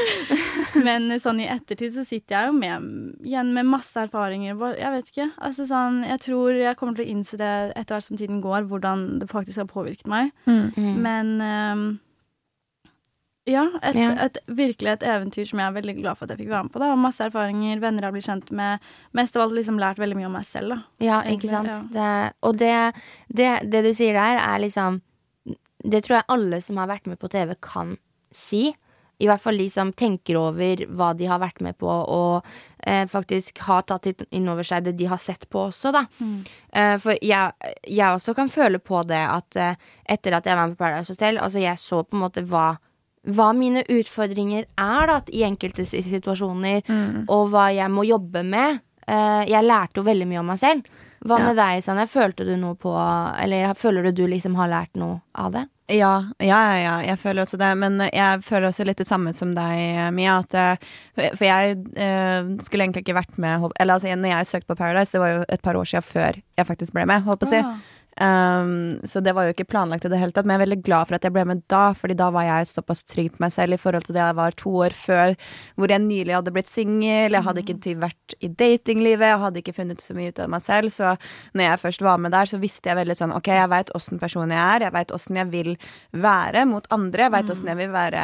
[0.87, 2.87] Men sånn i ettertid så sitter jeg jo med
[3.25, 4.57] igjen med masse erfaringer.
[4.75, 5.27] Jeg vet ikke.
[5.45, 8.65] Altså sånn Jeg tror jeg kommer til å innse det etter hvert som tiden går,
[8.69, 10.33] hvordan det faktisk har påvirket meg.
[10.49, 10.65] Mm.
[10.75, 10.97] Mm.
[11.05, 11.85] Men ehm,
[13.47, 14.09] ja, et, Ja.
[14.25, 16.71] et, virkelig et eventyr som jeg er veldig glad for at jeg fikk være med
[16.73, 16.79] på.
[16.81, 16.91] Da.
[16.91, 18.79] Og masse erfaringer, venner jeg har blitt kjent med.
[19.13, 20.69] Mest av alt liksom lært veldig mye om meg selv.
[20.75, 20.79] Da.
[21.05, 21.67] Ja, ikke sant.
[21.69, 21.81] ja.
[21.93, 22.71] Det, og det,
[23.29, 25.01] det, det du sier der, er liksom
[25.85, 27.97] Det tror jeg alle som har vært med på TV, kan
[28.33, 28.73] si.
[29.21, 32.43] I hvert fall de som tenker over hva de har vært med på, og
[32.83, 36.01] eh, faktisk har tatt inn- over seg det de har sett på også, da.
[36.73, 37.53] Eh, for jeg,
[37.87, 39.75] jeg også kan føle på det at eh,
[40.09, 42.73] etter at jeg var med på Paradise Hotel, altså jeg så på en måte hva
[43.25, 48.79] hva mine utfordringer er da, i enkelte situasjoner, situasjoner, og hva jeg må jobbe med.
[49.07, 50.85] Eh, jeg lærte jo veldig mye om meg selv.
[51.25, 51.45] Hva Ja.
[51.47, 52.05] med deg, Sanne?
[52.05, 52.91] Følte du noe på
[53.41, 55.67] Eller føler du du liksom har lært noe av det?
[55.87, 57.77] Ja, ja, ja, ja, jeg føler også det.
[57.77, 60.39] Men jeg føler også litt det samme som deg, Mia.
[60.39, 64.67] At, eh, for jeg eh, skulle egentlig ikke vært med Eller altså, når jeg søkte
[64.73, 67.39] på Paradise, det var jo et par år siden før jeg faktisk ble med, holdt
[67.41, 67.61] på å si.
[67.61, 67.77] Ah.
[68.15, 70.83] Um, så det var jo ikke planlagt i det hele tatt, men jeg er veldig
[70.85, 73.51] glad for at jeg ble med da, fordi da var jeg såpass trygg på meg
[73.51, 75.33] selv i forhold til det jeg var to år før,
[75.75, 79.75] hvor jeg nylig hadde blitt singel, jeg hadde ikke vært i datinglivet, jeg hadde ikke
[79.75, 81.17] funnet så mye ut av meg selv, så
[81.51, 84.23] når jeg først var med der, så visste jeg veldig sånn, ok, jeg vet åssen
[84.23, 85.73] person jeg er, jeg vet åssen jeg vil
[86.15, 88.23] være mot andre, jeg vet åssen jeg vil være,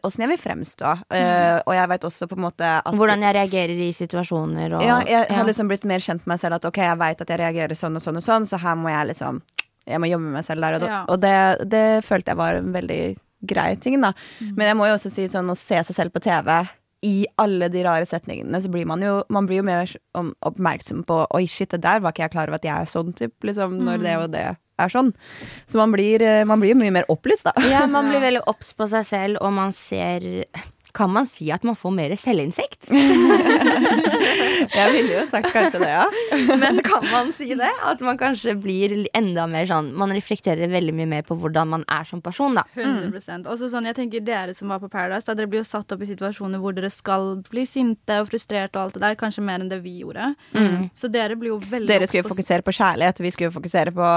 [0.00, 3.36] åssen jeg vil fremstå, uh, og jeg vet også på en måte at Hvordan jeg
[3.36, 6.66] reagerer i situasjoner og ja, jeg har liksom blitt mer kjent med meg selv at
[6.68, 9.10] ok, jeg veit at jeg reagerer sånn og sånn og sånn, så her må jeg
[9.10, 9.25] liksom
[9.86, 11.04] Jeg må jobbe med meg selv der, og, da- Ja.
[11.08, 13.02] og det, det følte jeg var en veldig
[13.46, 14.12] grei ting, da.
[14.40, 16.50] Men jeg må jo også si sånn å se seg selv på TV
[17.06, 19.86] i alle de rare setningene, så blir man jo Man blir jo mer
[20.42, 23.12] oppmerksom på Oi, shit, det der var ikke jeg klar over at jeg er sånn,
[23.14, 24.44] typ, liksom, når det og det
[24.78, 25.12] er sånn.
[25.68, 27.52] Så man blir, eh, man blir jo mye mer opplyst, da.
[27.70, 30.20] Ja, man blir veldig obs på seg selv, og man ser
[30.96, 32.88] Kan man si at man får mer selvinnsikt?
[34.76, 36.04] Jeg ville jo sagt kanskje det, ja.
[36.58, 37.68] Men kan man si det?
[37.86, 41.84] At man kanskje blir enda mer sånn Man reflekterer veldig mye mer på hvordan man
[41.92, 42.64] er som person, da.
[42.76, 45.92] 100% Også sånn, jeg tenker Dere som var på Paradise, da dere blir jo satt
[45.94, 49.44] opp i situasjoner hvor dere skal bli sinte og frustrerte og alt det der, kanskje
[49.46, 50.32] mer enn det vi gjorde.
[50.96, 53.92] Så dere blir jo veldig Dere skulle jo fokusere på kjærlighet, vi skulle jo fokusere
[53.96, 54.08] på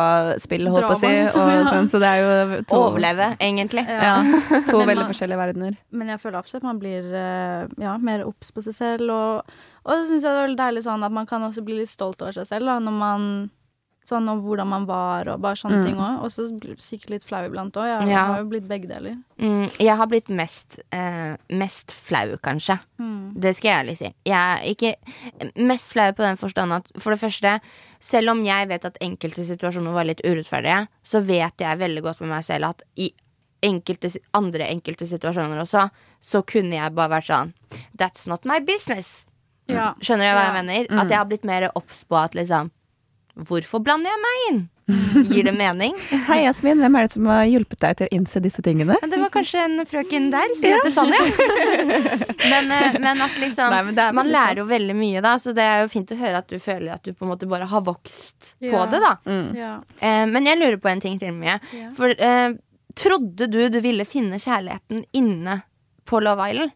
[0.44, 1.12] spill, holdt på å si.
[1.20, 1.64] Liksom, Og ja.
[1.74, 3.84] sånn, så det er jo to, Overleve, egentlig.
[3.86, 4.00] Ja.
[4.10, 5.78] Ja, to veldig man- forskjellige verdener.
[5.92, 9.12] Men jeg føler absolutt man blir eh, ja, mer obs på seg selv.
[9.12, 9.54] Og,
[9.86, 11.92] og så syns jeg det er veldig deilig sånn at man kan også bli litt
[11.92, 13.32] stolt over seg selv da, når man
[14.10, 15.86] Sånn om hvordan man var, og bare sånne Mm.
[15.86, 16.24] ting òg.
[16.26, 16.48] Og så
[16.82, 17.86] sikkert litt flau iblant òg.
[17.86, 18.24] Jeg Ja.
[18.32, 19.20] har jo blitt begge deler.
[19.38, 22.80] Mm, jeg har blitt mest, eh, mest flau, kanskje.
[23.38, 24.10] Det skal jeg ærlig si.
[24.26, 24.96] Jeg er ikke
[25.62, 27.60] mest flau på den forstand at for det første,
[28.00, 32.22] selv om jeg vet at enkelte situasjoner var litt urettferdige, så vet jeg veldig godt
[32.22, 33.12] med meg selv at i
[33.66, 35.90] enkelte, andre enkelte situasjoner også,
[36.22, 37.54] så kunne jeg bare vært sånn
[37.98, 39.26] That's not my business.
[39.70, 39.94] Ja.
[40.02, 40.50] Skjønner du hva Ja.
[40.54, 41.02] jeg mener?
[41.02, 42.72] At jeg har blitt mer obs på at liksom
[43.40, 44.58] Hvorfor blander jeg meg inn?
[45.32, 45.94] Gir det mening?
[46.28, 46.80] Hei, Jasmin.
[46.82, 48.98] Hvem er det som har hjulpet deg til å innse disse tingene?
[49.06, 51.20] Det var kanskje en frøken der som heter Sanja.
[52.50, 55.36] men, eh, men at liksom Nei, men det er Man lærer jo veldig mye, da,
[55.40, 57.48] så det er jo fint å høre at du føler at du på en måte
[57.48, 59.14] bare har vokst på det, da.
[59.30, 59.46] Mm.
[59.56, 59.72] Ja.
[60.02, 61.60] Eh, men jeg lurer på en ting til, Mie.
[61.78, 61.92] Ja.
[61.96, 62.58] For eh,
[62.96, 65.62] trodde du du ville finne kjærligheten inne
[66.10, 66.72] på Love Island?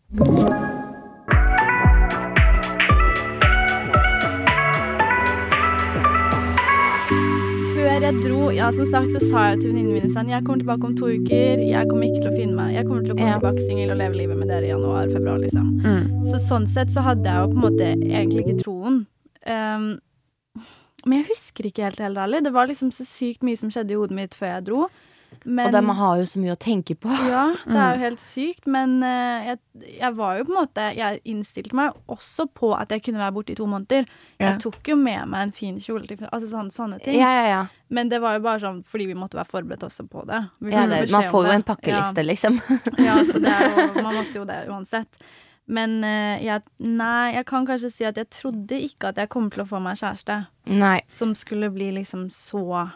[8.03, 10.87] Jeg dro, ja, som sagt, så sa jeg til venninnene mine sånn Jeg kommer tilbake
[10.89, 11.61] om to uker.
[11.63, 12.73] Jeg kommer ikke til å finne meg.
[12.75, 13.37] Jeg kommer til å komme Ja.
[13.39, 15.69] tilbake singel og leve livet med dere i januar-februar, liksom.
[15.79, 16.25] Mm.
[16.27, 18.97] Så sånn sett så hadde jeg jo på en måte egentlig ikke troen.
[19.47, 19.99] Um,
[21.05, 22.43] men jeg husker ikke helt helt ærlig.
[22.43, 24.87] Det var liksom så sykt mye som skjedde i hodet mitt før jeg dro.
[25.43, 27.11] Men, Og de har jo så mye å tenke på.
[27.29, 28.67] Ja, det er jo helt sykt.
[28.69, 29.59] Men eh, jeg,
[29.99, 33.35] jeg var jo på en måte Jeg innstilte meg også på at jeg kunne være
[33.35, 34.07] borte i to måneder.
[34.37, 34.51] Ja.
[34.51, 37.19] Jeg tok jo med meg en fin kjole til Altså sånne, sånne ting.
[37.19, 37.63] Ja, ja, ja.
[37.93, 40.41] Men det var jo bare sånn fordi vi måtte være forberedt også på det.
[40.63, 42.59] Det, man får jo en pakkeliste, liksom.
[42.97, 45.25] Ja, ja så det er jo, man måtte jo det uansett.
[45.71, 49.47] Men eh, jeg, nei, jeg kan kanskje si at jeg trodde ikke at jeg kom
[49.51, 50.41] til å få meg kjæreste
[50.73, 50.97] Nei.
[51.11, 52.89] som skulle bli liksom så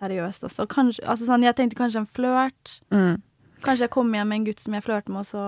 [0.00, 0.68] seriøst også.
[0.70, 2.78] Kanskje, altså sånn, jeg tenkte kanskje en flørt.
[2.94, 3.18] Mm.
[3.60, 5.42] Kanskje jeg kom hjem med en gutt som jeg flørte med, og så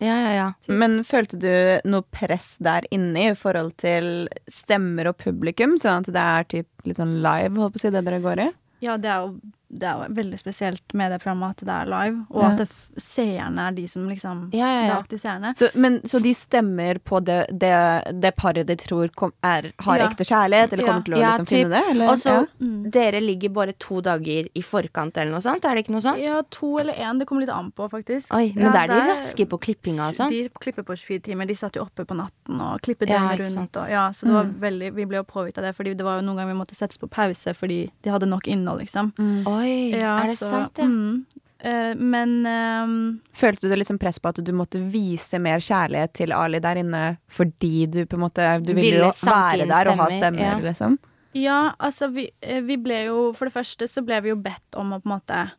[0.00, 0.46] Ja, ja, ja.
[0.72, 1.50] Men følte du
[1.88, 5.76] noe press der inne i forhold til stemmer og publikum?
[5.80, 8.44] Sånn at det er typ litt sånn live, holdt på å si, det dere går
[8.46, 8.48] i?
[8.84, 9.34] Ja, det er jo,
[9.70, 12.48] det er jo veldig spesielt med det programmet at det er live, og Ja.
[12.50, 14.98] at det f seerne er de som liksom Ja, ja, ja.
[15.00, 15.54] er seerne.
[15.54, 17.72] Så, men, så de stemmer på det, det,
[18.20, 20.08] det paret de tror kom, er, har Ja.
[20.08, 20.92] ekte kjærlighet, eller Ja.
[20.92, 21.84] kommer til å Ja, liksom, finne det?
[21.90, 22.08] Eller?
[22.08, 22.46] Og så ja.
[22.60, 22.90] Mm.
[22.90, 25.64] dere ligger bare to dager i forkant eller noe sånt?
[25.64, 26.18] Er det ikke noe sånt?
[26.22, 27.18] Ja, to eller én.
[27.18, 28.32] Det kommer litt an på, faktisk.
[28.34, 30.30] Oi, men Ja, da er de det raske på klippinga og sånn?
[30.30, 31.46] De klipper på 24 timer.
[31.46, 33.76] De satt jo oppe på natten og klippet døgnet rundt.
[33.76, 34.54] Og, ja, så det var Mm.
[34.60, 36.74] veldig, vi ble jo påvirket av det, fordi det var jo noen ganger vi måtte
[36.74, 39.12] settes på pause fordi de hadde nok innhold, liksom.
[39.18, 39.46] Mm.
[39.58, 40.84] Oi, Ja, er det så- sant, ja?
[40.84, 41.26] Mm.
[41.64, 46.32] uh, men ehm, Følte du liksom press på at du måtte vise mer kjærlighet til
[46.32, 49.96] Ali der inne fordi du på en måte Du ville Ville jo være der og
[49.98, 50.58] ha stemmer, stemmer, ja.
[50.70, 50.98] liksom?
[51.34, 54.74] Ja, altså vi, eh, vi ble jo For det første så ble vi jo bedt
[54.76, 55.50] om å på en måte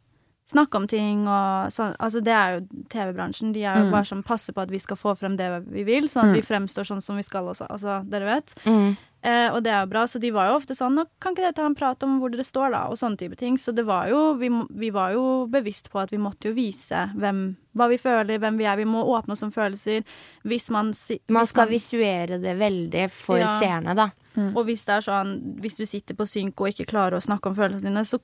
[0.50, 1.92] snakke om ting og sånn.
[2.02, 3.52] Altså det er jo TV-bransjen.
[3.54, 3.92] De er jo Mm.
[3.92, 6.34] bare sånn passer på at vi skal få frem det vi vil, sånn at Mm.
[6.34, 7.68] vi fremstår sånn som vi skal også.
[7.70, 8.56] Altså, dere vet.
[8.66, 8.98] Mm.
[9.22, 11.42] Eh, og det er jo bra, så de var jo ofte sånn Nå kan ikke
[11.44, 12.86] dere ta en prat om hvor dere står, da?
[12.88, 13.58] Og sånne type ting.
[13.60, 14.48] Så det var jo Vi,
[14.80, 17.42] vi var jo bevisst på at vi måtte jo vise hvem,
[17.76, 18.78] hva vi føler, hvem vi er.
[18.80, 20.06] Vi må åpne oss om følelser.
[20.48, 23.60] Hvis man si, Man skal skal visuere det veldig for Ja.
[23.60, 24.10] seerne, da.
[24.56, 27.48] Og hvis det er sånn Hvis du sitter på synk og ikke klarer å snakke
[27.52, 28.20] om følelsene dine, så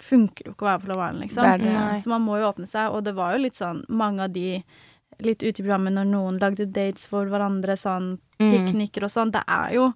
[0.00, 1.44] funker det jo ikke å være på Love liksom.
[1.60, 2.00] Det.
[2.02, 4.62] Så man må jo åpne seg, og det var jo litt sånn mange av de
[5.20, 8.52] litt ute i programmet når noen lagde dates for hverandre, sånn Mm.
[8.54, 9.32] pikniker og sånn.
[9.32, 9.92] Det er jo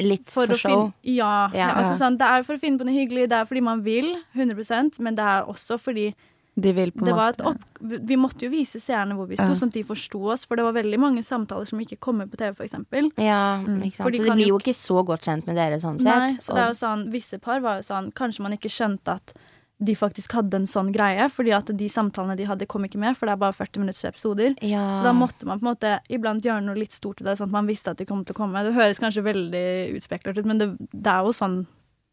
[0.00, 0.92] Litt for, for, show.
[1.02, 1.48] finne Ja.
[1.52, 1.58] Ja.
[1.58, 3.82] ja altså sånn, det er for å finne på noe hyggelig, det er fordi man
[3.82, 6.14] vil, 100% men det er også fordi
[6.58, 7.58] De vil på en det var et opp...
[7.82, 9.54] Vi måtte jo vise seerne hvor vi sto, Ja.
[9.54, 12.36] sånn at de forsto oss, for det var veldig mange samtaler som ikke kommer på
[12.40, 13.10] TV, for eksempel.
[13.20, 13.82] Ja, Mm.
[13.84, 14.12] ikke sant.
[14.12, 16.04] De Så de blir jo- ikke så godt kjent med dere sånn sett.
[16.06, 19.08] Nei, så det er jo sånn, Visse par var jo sånn Kanskje man ikke skjønte
[19.16, 19.32] at
[19.78, 23.16] de faktisk hadde en sånn greie, fordi at de samtalene de hadde, kom ikke med,
[23.16, 24.54] for det er bare 40 minutters episoder.
[24.64, 24.94] ja.
[24.96, 27.38] Så da måtte man på en måte iblant gjøre noe litt stort ut av det,
[27.42, 28.62] sånn at man visste at de kom til å komme.
[28.64, 29.66] Det høres kanskje veldig
[29.98, 31.58] utspekulert ut, men det, det er jo sånn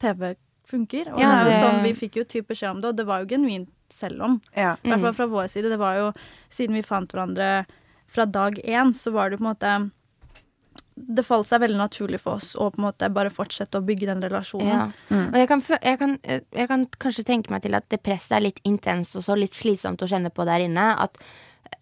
[0.04, 0.34] TV
[0.68, 1.14] funker.
[1.14, 3.08] Og Ja, det er jo sånn, Vi fikk jo typ beskjed om det, og det
[3.08, 4.42] var jo genuint selv om.
[4.56, 4.76] ja.
[4.84, 5.70] I hvert fall fra vår side.
[5.72, 6.12] Det var jo,
[6.50, 7.66] Siden vi fant hverandre
[8.08, 9.92] fra dag én, så var det på en måte
[10.96, 14.06] Det falt seg veldig naturlig for oss å på en måte bare fortsette å bygge
[14.12, 14.68] den relasjonen.
[14.68, 14.84] Ja.
[15.10, 15.26] Mm.
[15.32, 18.38] Og jeg kan, jeg, kan, eh, jeg kan kanskje tenke meg til at det presset
[18.38, 20.92] er litt intenst og så litt slitsomt å kjenne på der inne.
[21.02, 21.18] At,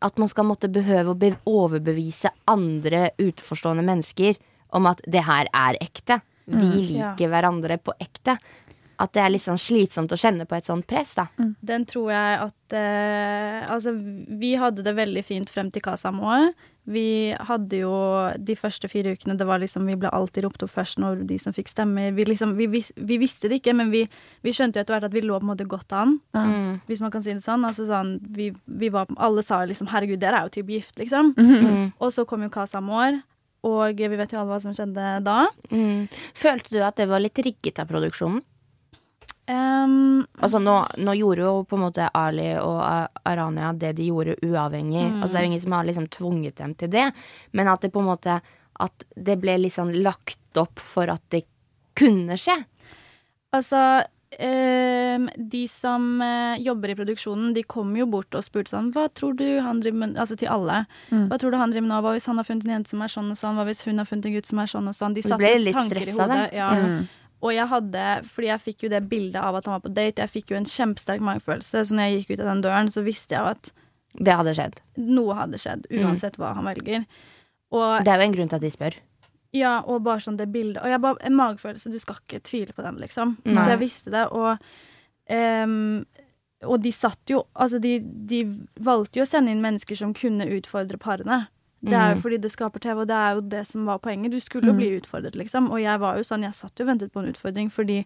[0.02, 4.40] at man skal måtte behøve å be overbevise andre utenforstående mennesker
[4.72, 6.22] om at det her er ekte.
[6.48, 6.88] Vi Mm.
[6.88, 8.38] liker hverandre på ekte.
[9.02, 11.28] At det er litt sånn slitsomt å kjenne på et sånt press, da.
[11.64, 13.94] Den tror jeg at eh, Altså,
[14.40, 16.52] vi hadde det veldig fint frem til Kasamoa.
[16.90, 17.94] Vi hadde jo
[18.42, 21.38] de første fire ukene Det var liksom Vi ble alltid ropt opp først når de
[21.42, 22.10] som fikk stemmer.
[22.18, 24.08] Vi, liksom, vi, vis, vi visste det ikke, men vi,
[24.42, 26.18] vi skjønte jo etter hvert at vi lå på en måte godt an.
[26.34, 26.82] Mm.
[26.90, 27.66] Hvis man kan si det sånn.
[27.68, 31.34] Altså sånn vi, vi var, alle sa liksom 'herregud, dere er jo type gift', liksom.
[31.38, 31.92] Mm.
[32.02, 33.22] Og så kom jo Kasamoa,
[33.68, 35.46] og vi vet jo alle hva som skjedde da.
[35.70, 36.08] Mm.
[36.34, 38.42] Følte du at det var litt rigget av produksjonen?
[39.50, 42.80] Um, Altså nå, nå gjorde jo på en måte Ali og
[43.28, 45.04] Arania det de gjorde uavhengig.
[45.08, 45.20] Mm.
[45.20, 47.08] Altså det er jo ingen som har liksom tvunget dem til det,
[47.58, 48.42] men at det på en måte
[48.82, 51.44] At det ble liksom lagt opp for at det
[51.98, 52.56] kunne skje.
[53.54, 53.82] Altså
[54.40, 59.10] um, De som eh, jobber i produksjonen, de kom jo bort og spurte sånn Hva
[59.14, 60.86] tror du han driver med Altså til alle.
[61.10, 61.28] Mm.
[61.28, 62.02] Hva tror du han driver med nå?
[62.06, 63.58] Hva hvis han har funnet en jente som er sånn og sånn?
[63.60, 65.18] Hva hvis hun har funnet en gutt som er sånn og sånn?
[65.18, 66.46] De Du satte tanker i hodet.
[66.56, 66.72] Ja.
[66.78, 67.02] Mm.
[67.42, 70.22] Og jeg hadde, fordi jeg fikk jo det bildet av at han var på date,
[70.22, 73.02] jeg fikk jo en kjempesterk magefølelse, så når jeg gikk ut av den døren, så
[73.06, 73.72] visste jeg jo at
[74.26, 74.82] Det hadde skjedd.
[74.98, 77.06] noe hadde skjedd, uansett hva han velger.
[77.72, 78.98] Og Det er jo en grunn til at de spør.
[79.54, 82.74] ja, og bare sånn det bildet Og jeg bare, en magefølelse, du skal ikke tvile
[82.74, 83.38] på den, liksom.
[83.44, 83.56] Nei.
[83.64, 84.58] Så jeg visste det, og
[85.30, 86.06] um,
[86.64, 88.44] Og de satt jo Altså, de, de
[88.80, 91.48] valgte jo å sende inn mennesker som kunne utfordre parene.
[91.84, 92.22] Det er jo Mhm.
[92.22, 94.32] fordi det skaper TV, og det er jo det som var poenget.
[94.32, 94.78] Du skulle jo Mm.
[94.78, 95.72] bli utfordret, liksom.
[95.72, 98.06] Og jeg var jo sånn, jeg satt jo og ventet på en utfordring fordi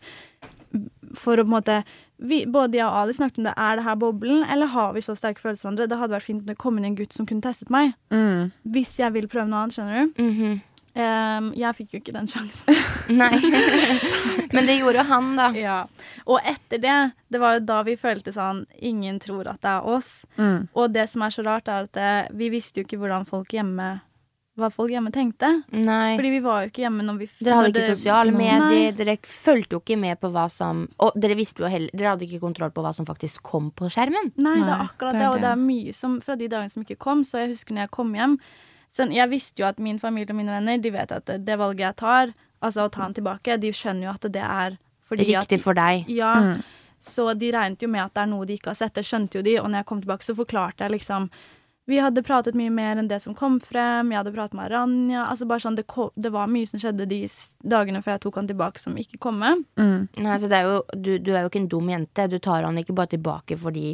[1.14, 1.84] For å på en måte
[2.20, 3.54] vi, Både jeg og Ali snakket om det.
[3.58, 5.90] Er det her boblen, eller har vi så sterke følelser for hverandre?
[5.90, 7.94] Det hadde vært fint om det kom inn en gutt som kunne testet meg.
[8.12, 8.52] Mm.
[8.68, 10.24] Hvis jeg vil prøve noe annet, skjønner du.
[10.24, 10.62] Mhm.
[10.96, 12.78] Ehm, jeg fikk jo ikke den sjansen.
[13.22, 13.36] Nei.
[14.56, 15.50] Men det gjorde jo han, da.
[15.60, 15.78] Ja.
[16.24, 19.94] Og etter det, det var jo da vi følte sånn Ingen tror at det er
[19.96, 20.12] oss.
[20.40, 20.68] Mm.
[20.72, 23.56] Og det som er så rart, er at det, vi visste jo ikke hvordan folk
[23.56, 23.98] hjemme
[24.56, 25.50] hva folk hjemme tenkte.
[25.76, 26.16] Nei.
[26.16, 29.76] Fordi vi var jo ikke hjemme når vi Dere hadde ikke sosiale medier, dere fulgte
[29.76, 32.72] jo ikke med på hva som Og dere visste jo heller Dere hadde ikke kontroll
[32.72, 34.32] på hva som faktisk kom på skjermen.
[34.40, 35.44] Nei, det er akkurat det det, og det.
[35.44, 37.26] det er mye som fra de dagene som ikke kom.
[37.28, 38.40] Så jeg husker når jeg kom hjem
[38.96, 41.58] så Jeg visste jo at min familie og mine venner De vet at det, det
[41.60, 42.32] valget jeg tar,
[42.64, 45.74] altså å ta han tilbake, de skjønner jo at det er fordi Riktig at for
[45.78, 46.08] deg.
[46.10, 46.64] Ja, Mm.
[47.00, 48.94] så de regnet jo med at det er noe de ikke har sett.
[48.96, 51.30] Det skjønte jo de, og når jeg kom tilbake, så forklarte jeg liksom
[51.88, 54.10] Vi hadde pratet mye mer enn det som kom frem.
[54.10, 55.28] Jeg hadde pratet med Aranya.
[55.30, 57.20] Altså bare sånn, det, kom, det var mye som skjedde de
[57.62, 59.62] dagene før jeg tok han tilbake, som ikke kom med.
[59.78, 60.08] Mm.
[60.18, 62.26] Nei, så det er jo, du, du er jo ikke en dum jente.
[62.32, 63.92] Du tar han ikke bare tilbake fordi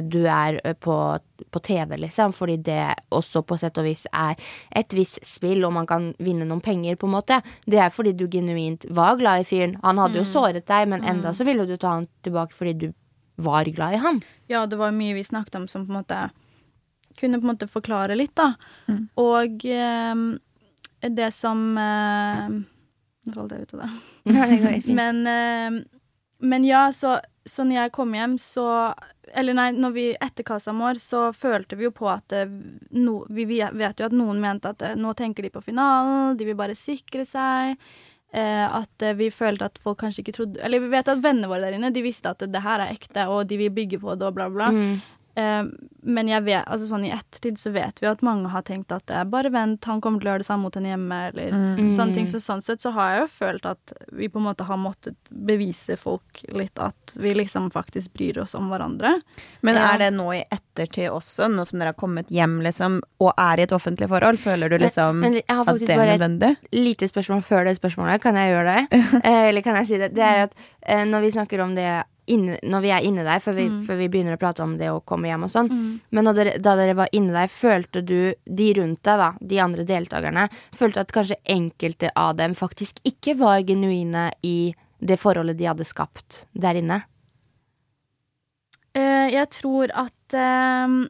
[0.00, 1.18] du er eh, på,
[1.50, 2.32] på TV, liksom.
[2.32, 4.38] Fordi det også på sett og vis er
[4.70, 7.40] et visst spill, og man kan vinne noen penger, på en måte.
[7.66, 9.76] Det er fordi du genuint var glad i fyren.
[9.84, 12.88] Han hadde jo såret deg, men enda så ville du ta han tilbake fordi du
[13.38, 14.20] var glad i han.
[14.50, 16.28] Ja, det var mye vi snakket om som på en måte
[17.18, 18.52] kunne på en måte forklare litt, da.
[19.18, 20.24] Og eh,
[21.08, 22.58] det som eh,
[23.28, 23.90] Nå falt jeg ut av det.
[24.38, 24.94] Ja, det.
[24.94, 25.78] Men, eh,
[26.38, 28.68] men ja, så, så når jeg kom hjem, så
[29.34, 32.50] Eller nei, når vi etter Casamor, så følte vi jo på at eh,
[32.96, 36.48] no, Vi vet jo at noen mente at eh, nå tenker de på finalen, de
[36.48, 37.76] vil bare sikre seg.
[38.32, 41.48] Eh, at eh, vi følte at folk kanskje ikke trodde Eller vi vet at vennene
[41.48, 44.18] våre der inne De visste at det her er ekte, og de vil bygge på
[44.20, 44.68] det, og bla, bla.
[44.68, 44.98] Mm.
[45.38, 45.64] Eh,
[46.08, 49.10] men jeg vet, altså sånn i ettertid så vet vi at mange har tenkt at
[49.12, 51.90] eh, bare vent, han kommer til å gjøre det samme mot henne hjemme, eller Mm.
[51.94, 52.26] sånne ting.
[52.26, 55.16] Så sånn sett så har jeg jo følt at vi på en måte har måttet
[55.30, 59.20] bevise folk litt at vi liksom faktisk bryr oss om hverandre.
[59.62, 63.32] Men er det nå i ettertid også, nå som dere har kommet hjem liksom, og
[63.38, 64.38] er i et offentlig forhold?
[64.42, 67.64] Føler du liksom Men jeg har at faktisk det er bare et lite spørsmål før
[67.68, 68.20] det spørsmålet.
[68.22, 69.02] Kan jeg gjøre det?
[69.28, 70.14] Eh, eller kan jeg si det?
[70.14, 71.88] Det er at eh, når vi snakker om det
[72.30, 73.80] inne, når vi er inne der, før vi, Mm.
[73.86, 76.00] før vi begynner å prate om det å komme hjem og sånn Mm.
[76.10, 79.84] Men dere, da dere var inne der, følte du de rundt deg, da, de andre
[79.84, 85.64] deltakerne, følte at kanskje enkelte av dem faktisk ikke var genuine i det forholdet de
[85.64, 87.02] hadde skapt der inne?
[88.96, 91.06] Uh, jeg tror at uh,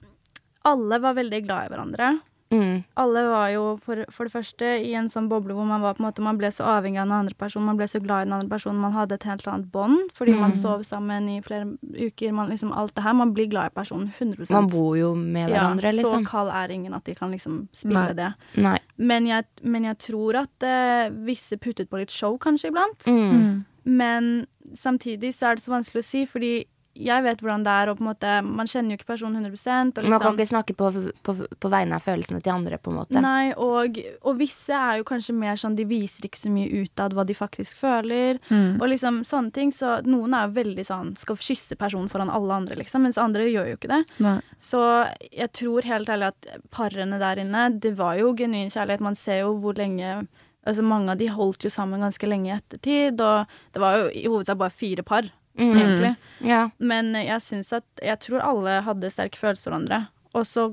[0.69, 2.21] alle var veldig glad i hverandre.
[2.51, 2.83] Mm.
[2.97, 6.01] Alle var jo for, for det første i en sånn boble hvor man var på
[6.01, 8.29] en måte Man ble så avhengig av den andre personen, man ble så glad i
[8.29, 11.67] den andre personen, man hadde et helt annet bånd fordi man sov sammen i flere
[11.85, 12.33] uker.
[12.33, 13.17] Man liksom alt det her.
[13.19, 16.25] Man blir glad i personen 100% Man bor jo med hverandre, ja, liksom.
[16.25, 18.17] Så kald er ingen at de kan liksom spille Nei.
[18.17, 18.31] det.
[18.65, 18.77] Nei.
[18.97, 23.07] Men jeg, men jeg tror at uh, visse puttet på litt show kanskje iblant.
[23.07, 23.65] Mm.
[23.89, 24.33] Men
[24.75, 26.53] samtidig så er det så vanskelig å si, fordi
[26.99, 29.55] jeg vet hvordan det er, og på en måte, man kjenner jo ikke personen 100
[29.55, 30.89] og Man kan liksom, ikke snakke på,
[31.27, 33.23] på, på vegne av følelsene til andre, på en måte.
[33.23, 37.15] Nei, og, og visse er jo kanskje mer sånn De viser ikke så mye utad
[37.15, 38.41] hva de faktisk føler.
[38.51, 38.81] Mm.
[38.81, 39.73] Og liksom sånne ting.
[39.75, 43.07] Så noen er jo veldig sånn Skal kysse personen foran alle andre, liksom.
[43.07, 44.03] Mens andre gjør jo ikke det.
[44.25, 44.39] Nei.
[44.63, 44.83] Så
[45.31, 49.05] jeg tror helt ærlig at parene der inne, det var jo genuin kjærlighet.
[49.05, 50.27] Man ser jo hvor lenge
[50.69, 54.09] Altså Mange av de holdt jo sammen ganske lenge i ettertid, og det var jo
[54.13, 55.79] i hovedsak bare fire par, Mm.
[55.79, 56.17] egentlig.
[56.47, 56.71] Ja.
[56.79, 60.09] Men jeg syns at Jeg tror alle hadde sterke følelser for hverandre.
[60.35, 60.69] Og så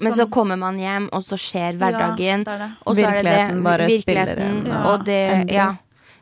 [0.00, 2.44] Men så kommer man hjem, og så skjer hverdagen.
[2.46, 2.70] Ja, det det.
[2.86, 5.74] Og så er det det, Virkeligheten bare spiller virkeligheten, en, ja, og det, ja.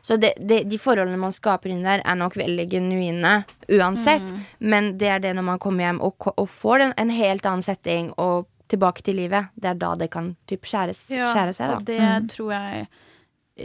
[0.03, 4.23] Så det, det, de forholdene man skaper inn der, er nok veldig genuine uansett.
[4.23, 4.39] Mm.
[4.59, 7.61] Men det er det når man kommer hjem og, og får den, en helt annen
[7.63, 9.47] setting og tilbake til livet.
[9.55, 11.93] Det er da det kan typ skjæres, Ja, skjære seg, Og da.
[11.93, 12.27] det Mm.
[12.29, 12.87] tror jeg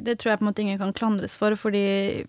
[0.04, 2.24] Det tror jeg på en måte ingen kan klandres for, fordi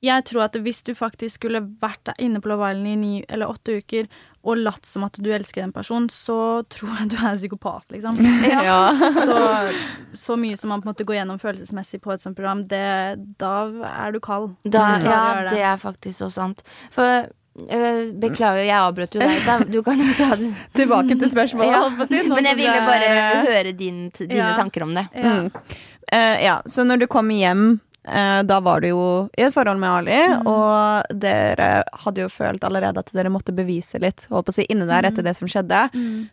[0.00, 3.24] jeg tror at hvis du faktisk skulle vært der inne på Love Island i ni
[3.28, 4.06] eller åtte uker
[4.48, 7.84] og latt som at du elsker den personen, så tror jeg du er en psykopat,
[7.92, 8.16] liksom.
[8.48, 8.78] Ja.
[9.12, 9.36] Så,
[10.16, 12.80] så mye som man på en måte går gjennom følelsesmessig på et sånt program, det,
[13.42, 13.52] da
[14.06, 14.54] er du kald.
[14.64, 15.52] Da, du ja, det.
[15.58, 16.64] det er faktisk så sant.
[16.96, 20.48] For øh, Beklager, jeg avbrøt jo deg, så du kan jo ta det.
[20.80, 21.74] Tilbake til spørsmålet.
[21.76, 21.84] Ja.
[21.84, 24.54] holdt på å si, Men jeg ville bare er- høre din, dine Ja.
[24.56, 25.04] tanker om det.
[25.12, 25.36] Ja.
[25.44, 25.52] Mm.
[26.10, 29.78] Uh, ja, så når du kommer hjem eh, da var du jo i et forhold
[29.78, 30.46] med Ali, Mm.
[30.48, 34.64] og dere hadde jo følt allerede at dere måtte bevise litt, holdt på å si,
[34.72, 35.82] inni der etter det som skjedde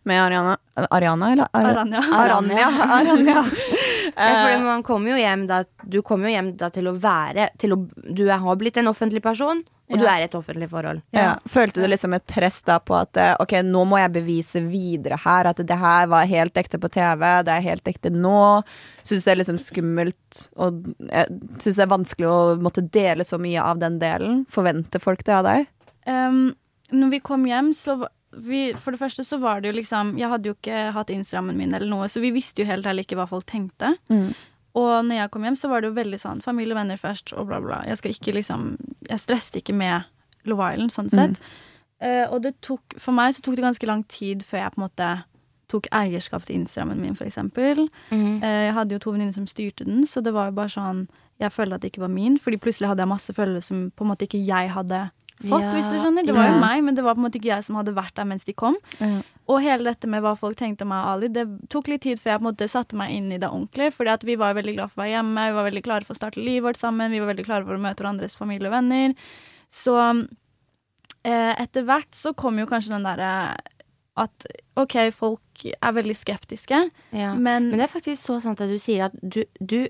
[0.05, 0.57] med Ariana
[0.91, 1.47] Ariana, eller?
[1.53, 1.93] Ar- Mm.
[1.93, 2.01] Aranya.
[2.21, 2.67] Aranya.
[2.97, 3.35] Aranya.
[3.35, 3.43] Ja,
[4.43, 7.49] for Eh, man kommer jo hjem da Du kommer jo hjem da til å være
[7.59, 11.01] til å, Du har blitt en offentlig person, og du er i et offentlig forhold.
[11.15, 11.37] ja.
[11.47, 15.19] Følte du liksom et press da på at eh, ok, nå må jeg bevise videre
[15.23, 18.63] her at det her var helt ekte på TV, det er helt ekte nå?
[19.07, 23.39] Syns det er liksom skummelt og jeg syns det er vanskelig å måtte dele så
[23.39, 24.43] mye av den delen?
[24.51, 25.71] Forventer folk det av deg?
[26.07, 26.51] Um,
[26.91, 28.01] når vi kom hjem, så
[28.37, 31.57] vi, For det første så var det jo liksom Jeg hadde jo ikke hatt Instagrammen
[31.57, 33.95] min eller noe, så vi visste jo helt heller ikke hva folk tenkte.
[34.77, 37.33] Og når jeg kom hjem, så var det jo veldig sånn familie og venner først,
[37.33, 37.79] og bla, bla.
[37.87, 38.67] Jeg skal ikke liksom
[39.09, 40.05] Jeg stresset ikke med
[40.45, 41.39] Love Island, sånn sett.
[41.99, 44.81] Eh, og det tok For meg så tok det ganske lang tid før jeg på
[44.81, 45.07] en måte
[45.67, 47.89] tok eierskap til Instagrammen min, for eksempel.
[48.11, 48.43] Mhm.
[48.43, 51.07] Eh, Jeg hadde jo to venninner som styrte den, så det var jo bare sånn
[51.39, 54.01] Jeg følte at det ikke var min, fordi plutselig hadde jeg masse følelser som på
[54.05, 55.11] en måte ikke jeg hadde
[55.41, 56.25] fått, Ja, hvis dere skjønner.
[56.25, 58.15] Det var jo meg, men det var på en måte ikke jeg som hadde vært
[58.17, 58.77] der mens de kom.
[58.99, 59.21] Ja.
[59.47, 62.19] Og hele dette med hva folk tenkte om meg og Ali, det tok litt tid
[62.19, 63.91] før jeg på en måte satte meg inn i det ordentlig.
[63.95, 66.15] Fordi at vi var veldig glad for å være hjemme, vi var veldig klare for
[66.17, 68.75] å starte livet vårt sammen, vi var veldig klare for å møte hverandres familie og
[68.79, 69.13] venner.
[69.69, 69.95] Så
[71.23, 73.31] eh, etter hvert så kom jo kanskje den derre
[74.17, 74.47] at
[74.81, 76.79] OK, folk er veldig skeptiske,
[77.13, 77.35] Ja.
[77.35, 79.85] men, Men det er faktisk så sant at du sier at du, du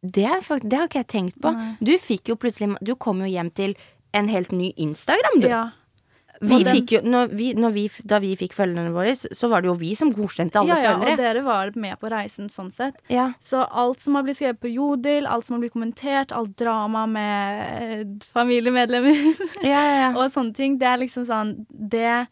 [0.00, 1.52] det, er fakt det har ikke jeg tenkt på.
[1.52, 1.74] Nei.
[1.82, 3.74] Du fikk jo plutselig Du kom jo hjem til
[4.14, 5.48] en helt ny Instagram, du.
[5.48, 5.66] ja.
[6.40, 9.60] Vi den- fikk jo, når vi, når vi, da vi fikk følgerne våre, så var
[9.60, 12.68] det jo vi som godkjente alle ja, ja, og dere var med på reisen sånn
[12.72, 12.94] sett.
[13.10, 13.32] Ja.
[13.42, 17.08] Så alt som har blitt skrevet på Jodel, alt som har blitt kommentert, alt drama
[17.10, 19.18] med familiemedlemmer
[19.66, 20.12] Ja, ja, ja.
[20.14, 22.28] og sånne ting, det er liksom sånn Det,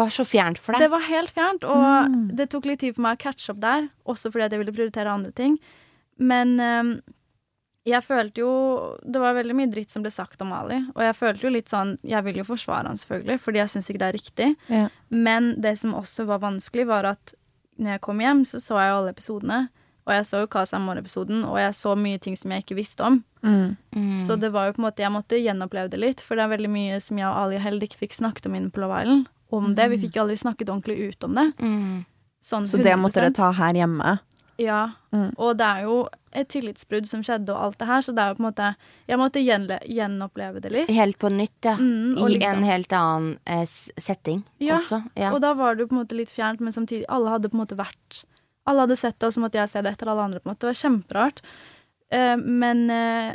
[0.00, 0.86] Var så fjernt for deg.
[0.86, 3.90] det var helt fjernt, og det tok litt tid for meg å catche opp der,
[4.08, 5.58] også fordi at jeg ville prioritere andre ting.
[6.16, 6.94] Men eh,
[7.88, 8.52] jeg følte jo
[9.02, 11.70] Det var veldig mye dritt som ble sagt om Ali, og jeg følte jo litt
[11.72, 14.48] sånn Jeg vil jo forsvare han selvfølgelig, fordi jeg syns ikke det er riktig.
[14.70, 14.88] Ja.
[15.10, 17.34] Men det som også var vanskelig, var at
[17.82, 19.60] når jeg kom hjem, så så jeg jo alle episodene.
[20.02, 23.04] Og jeg så jo Casa Amor-episoden, og jeg så mye ting som jeg ikke visste
[23.06, 23.20] om.
[23.42, 23.76] Mm.
[23.94, 24.16] Mm.
[24.18, 26.54] Så det var jo på en måte, jeg måtte gjenoppleve det litt, for det er
[26.56, 29.30] veldig mye som jeg og Ali heller ikke fikk snakket om inne på Love Island.
[29.52, 29.90] Om det.
[29.92, 31.48] Vi fikk jo aldri snakket ordentlig ut om det.
[31.60, 32.04] Mm.
[32.42, 34.16] Sånn Så det måtte dere ta her hjemme?
[34.62, 34.82] Ja.
[35.12, 35.30] Mm.
[35.36, 35.96] Og det er jo
[36.32, 38.68] et tillitsbrudd som skjedde, og alt det her, så det er jo på en måte
[39.10, 40.92] Jeg måtte gjenoppleve det litt.
[40.96, 41.74] Helt på nytt, ja.
[41.76, 43.66] Mm, I liksom- en helt annen eh,
[43.98, 45.02] setting Ja, også.
[45.16, 45.32] Ja.
[45.34, 47.54] Og da var det jo på en måte litt fjernt, men samtidig Alle hadde på
[47.58, 48.24] en måte vært
[48.66, 50.40] Alle hadde sett det, og så måtte jeg se det etter alle andre.
[50.40, 51.40] på en måte Det var kjemperart.
[52.10, 53.34] Eh, men eh,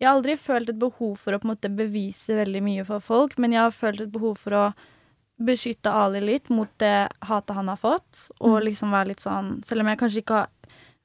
[0.00, 3.00] jeg har aldri følt et behov for å på en måte bevise veldig mye for
[3.00, 4.74] folk, men jeg har følt et behov for å
[5.40, 9.80] beskytte Ali litt mot det hatet han har fått, og liksom være litt sånn Selv
[9.80, 10.48] om jeg kanskje ikke har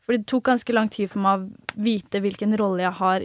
[0.06, 3.24] For det tok ganske lang tid for meg å vite hvilken rolle jeg har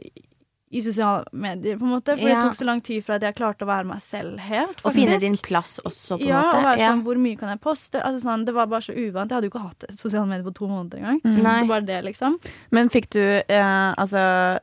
[0.71, 2.15] i, sosiale medier, på en måte.
[2.17, 2.37] For Ja.
[2.37, 4.81] det tok så lang tid for at jeg klarte å være meg selv helt.
[4.87, 6.57] Og finne din plass også, på en Ja, måte.
[6.59, 6.89] og være Ja.
[6.93, 8.01] sånn, hvor mye kan jeg poste?
[8.01, 9.29] Altså sånn, det var bare så uvant.
[9.29, 11.21] Jeg hadde jo ikke hatt sosiale medier på to måneder engang.
[11.25, 11.43] Mm.
[11.61, 12.39] Så bare det, liksom.
[12.71, 14.59] Men fikk du eh, Altså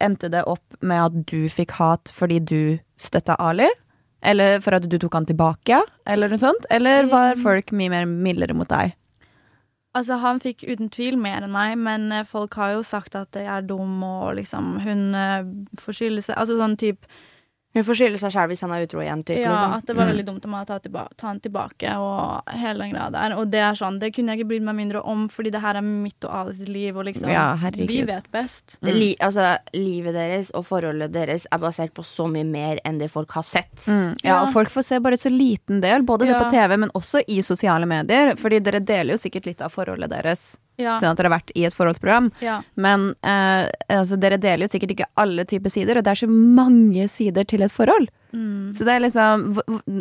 [0.00, 3.66] Endte det opp med at du fikk hat fordi du støtta Ali?
[4.24, 5.80] Eller for at du tok han tilbake?
[6.08, 6.68] Eller noe sånt?
[6.72, 8.94] Eller var Um, folk mye mer mildere mot deg?
[9.94, 13.36] Altså, han fikk uten tvil mer enn meg, men eh, folk har jo sagt at
[13.38, 15.44] jeg er dum, og liksom hun uh,
[15.78, 17.06] får skylde seg Altså sånn type
[17.74, 19.24] Hun får skylde seg sjæl hvis han er utro igjen.
[19.26, 19.72] Typ, Ja, liksom.
[19.74, 20.10] at det var Mm.
[20.14, 23.32] veldig dumt av meg å ta, tilba ta han tilbake, og hele den greia der.
[23.36, 25.74] Og det er sånn, det kunne jeg ikke brydd meg mindre om, fordi det her
[25.76, 27.56] er mitt og alles liv, og liksom Ja.
[27.74, 28.76] Vi vet best.
[28.82, 33.10] Li altså, livet deres og forholdet deres er basert på så mye mer enn det
[33.10, 33.74] folk har sett.
[33.86, 34.42] Mm, ja, Ja.
[34.42, 37.24] og folk får se bare et så liten del, både det på TV, men også
[37.26, 38.36] i sosiale medier.
[38.36, 40.96] Fordi dere deler jo sikkert litt av forholdet deres, Ja.
[40.98, 42.32] siden at dere har vært i et forholdsprogram.
[42.42, 42.56] ja.
[42.74, 46.28] Men eh, altså, dere deler jo sikkert ikke alle typer sider, og det er så
[46.28, 48.08] mange sider til et forhold.
[48.34, 48.72] Mm.
[48.74, 49.60] Så det er liksom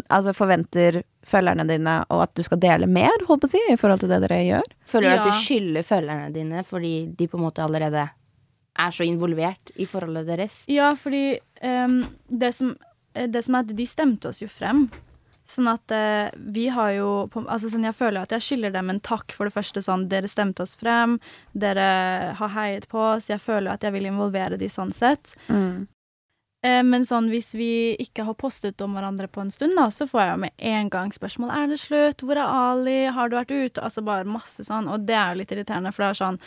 [0.10, 3.78] Altså forventer følgerne dine og at du skal dele mer, holdt på å si, i
[3.78, 4.72] forhold til det dere gjør?
[4.90, 5.40] Føler du at du Ja.
[5.44, 8.10] skylder følgerne dine fordi de på en måte allerede
[8.74, 10.64] er så involvert i forholdet deres?
[10.68, 12.76] Ja, fordi um, det, som,
[13.14, 14.88] eh, det som er at de stemte oss jo frem.
[15.46, 17.08] Sånn at eh, vi har jo
[17.44, 19.84] altså sånn Jeg føler at jeg skylder dem en takk for det første.
[19.84, 21.18] Sånn, dere stemte oss frem,
[21.52, 21.88] dere
[22.40, 23.28] har heiet på oss.
[23.32, 25.36] Jeg føler at jeg vil involvere de sånn sett.
[26.64, 30.08] Eh, men sånn hvis vi ikke har postet om hverandre på en stund, da, så
[30.08, 32.24] får jeg jo med en gang spørsmål Er det slutt?
[32.24, 33.00] Hvor er Ali?
[33.12, 33.84] Har du vært ute?
[33.84, 34.88] Altså bare masse sånn.
[34.88, 36.40] Og det er jo litt irriterende, for det er sånn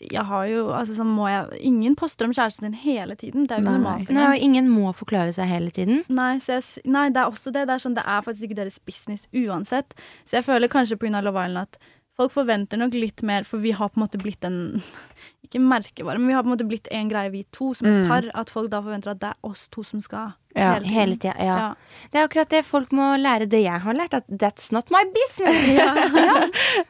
[0.00, 3.46] jeg har jo, altså så må jeg Ingen poster om kjæresten din hele tiden.
[3.46, 4.10] Det er jo ikke normalt.
[4.16, 6.04] Nei, og ingen må forklare seg hele tiden.
[6.08, 7.66] Nei, så jeg, nei, det er også det.
[7.68, 9.92] Det er, sånn, det er faktisk ikke deres business uansett.
[10.24, 11.20] Så jeg føler kanskje pga.
[11.20, 11.78] Love Island at
[12.16, 14.82] folk forventer nok litt mer, for vi har på en måte blitt en
[15.44, 18.04] Ikke merkevare, men vi har på en måte blitt en greie, vi to, som et
[18.04, 18.08] Mm.
[18.08, 18.30] par.
[18.38, 20.72] At folk da forventer at det er oss to som skal Ja.
[20.74, 20.90] hele.
[20.94, 21.34] Hele tida.
[21.38, 21.56] Ja.
[21.60, 21.70] Ja.
[22.10, 25.02] Det er akkurat det folk må lære det jeg har lært, at that's not my
[25.14, 25.68] business.
[25.80, 25.90] ja.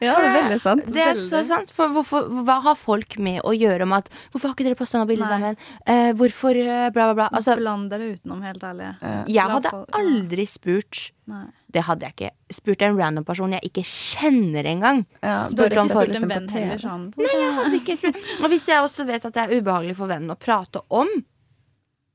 [0.01, 0.87] Ja, det er veldig sant.
[0.91, 1.71] Det er så sant.
[1.75, 5.01] For hvorfor, hva har folk med å gjøre om at Hvorfor har ikke dere posta
[5.01, 5.57] noe bilde sammen?
[5.85, 7.29] Uh, hvorfor uh, bla, bla, bla?
[7.37, 8.91] Altså, Bland dere utenom, helt ærlig.
[9.01, 11.45] Uh, jeg hadde aldri spurt Nei.
[11.71, 12.29] Det hadde jeg ikke.
[12.51, 15.05] Spurt en random person jeg ikke kjenner engang.
[15.21, 18.17] Ja, Spurte om ikke for- liksom en venn heller sånn Nei, jeg hadde ikke spurt.
[18.41, 21.07] Og hvis jeg også vet at det er ubehagelig for vennen å prate om,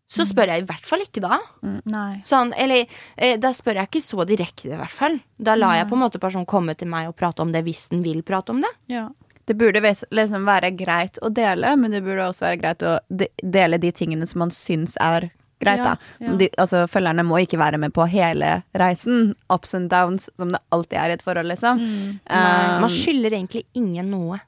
[0.09, 0.29] så Mm.
[0.31, 1.39] spør jeg i hvert fall ikke da.
[1.85, 2.23] Nei.
[2.25, 2.87] Sånn, eller
[3.19, 5.21] eh, da spør jeg ikke så direkte, i hvert fall.
[5.39, 7.89] Da lar jeg på en måte personen komme til meg og prate om det hvis
[7.91, 8.71] den vil prate om det.
[8.89, 9.09] Ja.
[9.47, 13.29] Det burde liksom være greit å dele, men det burde også være greit å de
[13.43, 15.31] dele de tingene som man syns er
[15.63, 15.79] greit.
[15.79, 16.33] Ja, ja.
[16.37, 19.35] De, altså, følgerne må ikke være med på hele reisen.
[19.49, 21.79] Ups and downs, som det alltid er i et forhold, liksom.
[21.79, 22.19] Mm.
[22.29, 24.41] Um, Man skylder egentlig ingen noe.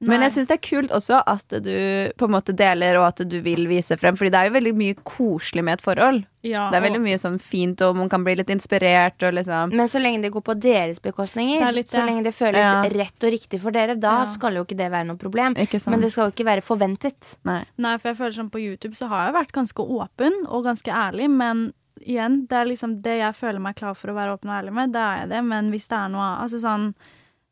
[0.00, 3.22] Men jeg syns det er kult også at du på en måte deler, og at
[3.28, 4.14] du vil vise frem.
[4.14, 6.24] Fordi det er jo veldig mye koselig med et forhold.
[6.44, 9.34] ja, Det er og- veldig mye sånn fint, og man kan bli litt inspirert og
[9.34, 12.54] liksom Men så lenge det går på deres bekostninger, er litt så lenge det føles
[12.54, 12.82] Ja.
[12.82, 14.24] rett og riktig for dere, da Ja.
[14.26, 15.54] skal jo ikke det være noe problem.
[15.56, 15.88] Ikke sant?
[15.90, 17.36] Men det skal jo ikke være forventet.
[17.44, 17.64] Nei.
[17.76, 20.92] Nei, for jeg føler sånn på YouTube så har jeg vært ganske åpen og ganske
[20.92, 21.72] ærlig, men
[22.06, 24.72] igjen, det er liksom det jeg føler meg klar for å være åpen og ærlig
[24.72, 26.94] med, det er jeg det, men hvis det er noe Altså sånn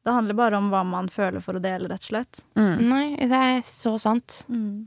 [0.07, 2.45] Det handler bare om hva man føler for å dele, rett og slett.
[2.55, 2.77] Mm.
[2.87, 4.45] Nei, det er så sant.
[4.47, 4.87] Mm.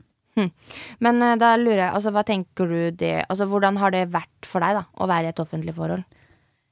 [1.04, 4.46] Men eh, da lurer jeg, altså hva tenker du det Altså hvordan har det vært
[4.48, 6.06] for deg, da, å være i et offentlig forhold?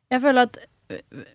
[0.08, 0.56] Jeg føler at
[0.94, 1.26] øh,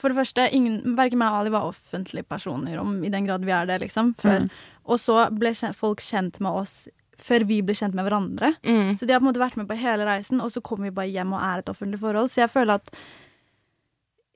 [0.00, 3.44] for det første, ingen, verken meg og Ali var offentlige personer, om, i den grad
[3.46, 4.46] vi er det, liksom, før.
[4.46, 4.62] Mm.
[4.90, 6.78] Og så ble kjent, folk kjent med oss
[7.20, 8.54] før vi ble kjent med hverandre.
[8.66, 8.96] Mm.
[8.98, 10.96] Så de har på en måte vært med på hele reisen, og så kommer vi
[10.96, 12.32] bare hjem og er et offentlig forhold.
[12.32, 12.90] Så jeg føler at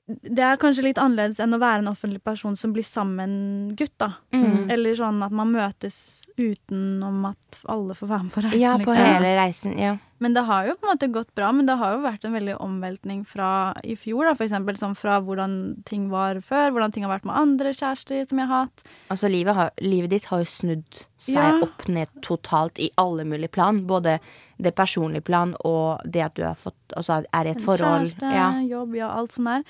[0.09, 3.93] det er kanskje litt annerledes enn å være en offentlig person som blir sammen gutt,
[4.01, 4.15] da.
[4.33, 4.69] Mm.
[4.73, 5.99] Eller sånn at man møtes
[6.39, 8.61] utenom at alle får være med på reisen.
[8.63, 9.05] Ja, på liksom.
[9.05, 9.75] hele reisen.
[9.77, 9.97] Ja.
[10.19, 12.33] Men det har jo på en måte gått bra, men det har jo vært en
[12.35, 13.51] veldig omveltning fra
[13.87, 14.75] i fjor, da, for eksempel.
[14.81, 15.53] Sånn fra hvordan
[15.87, 18.83] ting var før, hvordan ting har vært med andre kjærester som jeg har hatt.
[19.13, 21.53] Altså livet, har, livet ditt har jo snudd seg Ja.
[21.69, 23.85] opp ned totalt i alle mulige plan.
[23.87, 24.17] Både
[24.59, 28.11] det personlige plan og det at du har fått, altså er i et forhold.
[28.11, 28.49] Kjæreste, Ja.
[28.59, 29.63] jobb, ja, alt sånt der.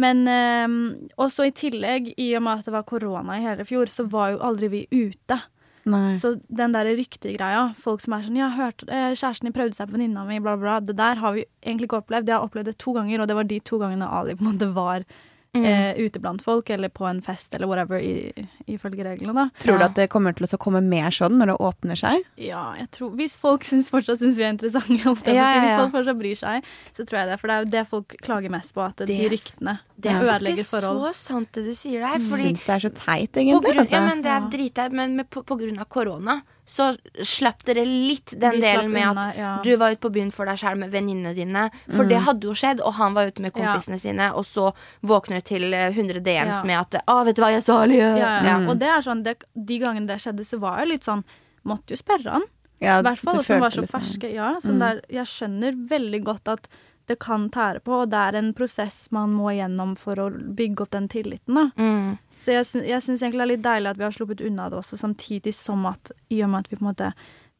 [0.00, 0.76] Men eh,
[1.20, 4.32] også i tillegg, i og med at det var korona i hele fjor, så var
[4.34, 5.40] jo aldri vi ute.
[5.82, 6.12] Nei.
[6.14, 9.90] Så den der ryktegreia, folk som er sånn Ja, hørte det, kjæresten din prøvde seg
[9.90, 10.78] på venninna mi, bla, bla.
[10.80, 12.30] Det der har vi egentlig ikke opplevd.
[12.30, 14.52] Jeg har opplevd det to ganger, og det var de to gangene Ali på en
[14.52, 15.06] måte var
[15.54, 15.66] Mm.
[15.66, 18.32] eh, ute blant folk, eller på en fest, eller whatever, i-
[18.72, 19.50] ifølge reglene, da.
[19.60, 19.84] Tror du Ja.
[19.90, 22.22] at det kommer til å komme mer sånn når det åpner seg?
[22.38, 24.96] Ja, jeg tror Hvis folk synes, fortsatt syns vi er interessante,
[25.26, 26.62] Ja, ja, hvis folk fortsatt bryr seg,
[26.96, 27.38] så tror jeg det.
[27.40, 30.20] For det er jo det folk klager mest på, at Det- de ryktene Det er
[30.24, 31.12] ødelegger faktisk forhold.
[31.12, 32.12] så sant det du sier der.
[32.16, 33.62] Jeg Fordi syns det er så teit, egentlig.
[33.62, 34.08] grunn, ja, altså.
[34.08, 36.92] men det er dritteit, men med, på, på grunn av korona så
[37.26, 39.52] slapp dere litt den Vi delen med unna, at ja.
[39.64, 41.64] du var ute på byen for deg selv med venninnene dine.
[41.90, 44.70] For det hadde jo skjedd, og han var ute med kompisene sine, og så
[45.02, 46.64] våkner du til eh, 100 DMs Ja.
[46.64, 47.98] med at 'Å, vet du hva, jeg sa Ali'.
[47.98, 48.32] Ja, ja.
[48.46, 48.56] Ja.
[48.70, 51.24] Og det er sånn, det, de gangene det skjedde, så var jeg litt sånn
[51.64, 52.42] Måtte jo spørre han.
[52.80, 54.32] Ja, I hvert fall som var så liksom- ferske.
[54.34, 54.78] Ja, mm.
[54.80, 56.66] der, jeg skjønner veldig godt at
[57.06, 60.80] det kan tære på, og det er en prosess man må gjennom for å bygge
[60.80, 61.54] opp den tilliten.
[61.54, 62.16] da.
[62.42, 62.44] Mm.
[62.44, 64.68] Så jeg, sy jeg syns egentlig det er litt deilig at vi har sluppet unna
[64.68, 67.12] det også, samtidig som at i og med at vi på en måte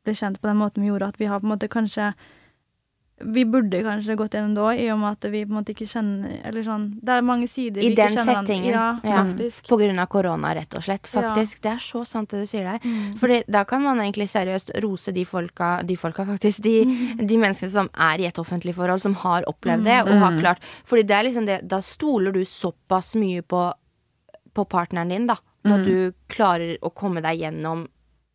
[0.02, 2.12] ble kjent på den måten vi gjorde, at vi har på en måte kanskje
[3.22, 5.70] Vi burde kanskje gått gjennom det òg, i og med at vi på en måte
[5.70, 8.22] ikke kjenner Eller sånn Det er mange sider I vi ikke kjenner.
[8.22, 8.72] I den settingen.
[8.72, 9.20] Ja, Ja.
[9.22, 9.68] faktisk.
[9.68, 11.06] På grunn av korona, rett og slett.
[11.06, 11.60] Faktisk.
[11.62, 12.80] Det er så sant det du sier der.
[12.82, 13.14] Mm.
[13.20, 16.82] Fordi da kan man egentlig seriøst rose de folka, de folka faktisk, de,
[17.22, 20.58] de menneskene som er i et offentlig forhold, som har opplevd det, og har klart
[20.84, 23.68] Fordi det er liksom det, da stoler du såpass mye på,
[24.54, 25.38] på partneren din, da.
[25.62, 25.96] Når du
[26.32, 27.84] klarer å komme deg gjennom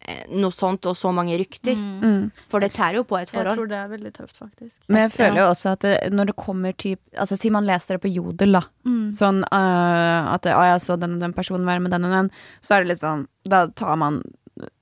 [0.07, 1.75] eh, noe sånt og så mange rykter.
[1.75, 2.29] Mm.
[2.51, 3.51] For det tærer jo på et forhold.
[3.51, 4.77] Jeg tror det er veldig tøft, faktisk.
[4.87, 7.97] Men jeg føler jo også at det, når det kommer typ Altså Si man leser
[7.97, 8.63] det på Jodel, da.
[8.87, 9.11] Mm.
[9.17, 12.31] Sånn uh, at å, jeg så den og den personen være med den og den.
[12.63, 14.21] Så er det litt sånn Da tar man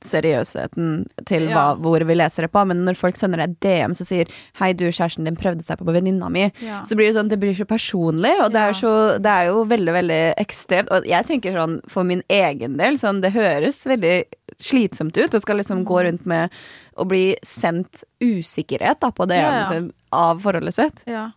[0.02, 1.76] seriøsheten til hva, Ja.
[1.76, 2.66] hvor vi leser det på.
[2.68, 5.86] Men når folk sender deg DM som sier 'hei, du, kjæresten din prøvde seg på
[5.94, 6.82] venninna mi', Ja.
[6.84, 8.70] så blir det sånn Det blir så personlig, og det Ja.
[8.70, 10.88] er, så, det er jo veldig, veldig ekstremt.
[10.92, 14.26] Og jeg tenker sånn for min egen del, sånn det høres veldig
[14.60, 16.06] slitsomt ut og skal liksom gå Mm.
[16.12, 16.50] rundt med
[16.98, 21.04] å bli sendt usikkerhet da, på det liksom, av forholdet sitt.
[21.08, 21.32] Ja.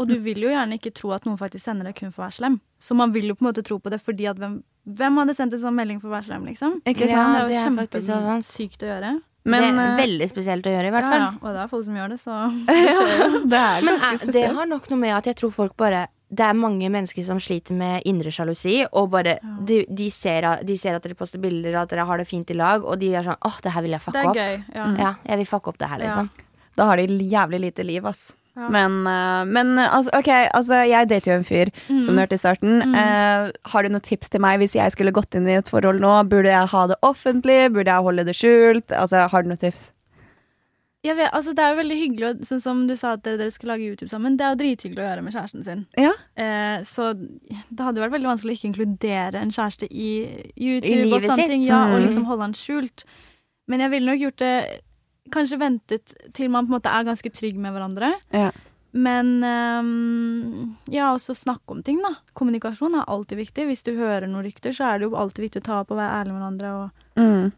[0.00, 2.26] Og du vil jo gjerne ikke tro at noen faktisk sender det kun for å
[2.26, 2.60] være slem.
[2.80, 5.34] Så man vil jo på en måte tro på det fordi at hvem, hvem hadde
[5.38, 6.80] sendt en sånn melding for varsleren, liksom?
[6.86, 8.46] Ikke Ja, det er det jo sant.
[8.46, 9.12] kjempesykt å gjøre.
[9.44, 11.20] Men, det er øh, veldig spesielt å gjøre, i hvert Ja, fall.
[11.20, 11.30] ja.
[11.42, 12.34] Og det er folk som gjør det, så
[13.52, 16.06] det er Men ganske er, det har nok noe med at jeg tror folk bare
[16.32, 19.34] det er mange mennesker som sliter med indre sjalusi, og bare
[19.68, 22.56] de, de, ser, de ser at dere poster bilder, at dere har det fint i
[22.56, 24.38] lag, og de er sånn åh, det her vil jeg Det fucke er opp.
[24.40, 24.64] gøy.
[24.78, 24.86] Ja.
[24.96, 26.30] Ja, jeg vil fucke opp det her, liksom.
[26.80, 28.30] Da har de jævlig lite liv, ass.
[28.54, 28.68] Ja.
[28.68, 31.70] Men, eh, men altså, OK, altså, jeg dater jo en fyr,
[32.04, 32.82] som du hørte i starten.
[32.94, 36.00] Eh, har du noen tips til meg hvis jeg skulle gått inn i et forhold
[36.04, 36.12] nå?
[36.28, 37.72] Burde jeg ha det offentlig?
[37.72, 38.92] Burde jeg holde det skjult?
[38.92, 39.90] Altså, har du noen tips?
[41.02, 43.50] Jeg vet, altså, det er jo veldig hyggelig, sånn som du sa at dere, dere
[43.50, 44.36] skal lage YouTube sammen.
[44.38, 45.80] Det er jo drithyggelig å gjøre med kjæresten sin.
[45.98, 46.12] Ja.
[46.38, 50.12] Eh, så det hadde vært veldig vanskelig å ikke inkludere en kjæreste i
[50.54, 51.48] YouTube I og sånne sitt.
[51.56, 51.62] ting.
[51.66, 52.06] Ja, og Mm.
[52.06, 53.02] liksom holde han skjult.
[53.66, 54.80] Men jeg ville nok gjort det
[55.30, 58.12] Kanskje ventet til man på en måte er ganske trygg med hverandre.
[58.34, 58.50] Ja.
[58.92, 62.10] Men um, ja, også snakke om ting, da.
[62.36, 63.64] Kommunikasjon er alltid viktig.
[63.70, 65.96] Hvis du hører noen rykter, så er det jo alltid viktig å ta opp og
[66.02, 66.72] være ærlig med hverandre.
[66.82, 67.52] Og, Mm.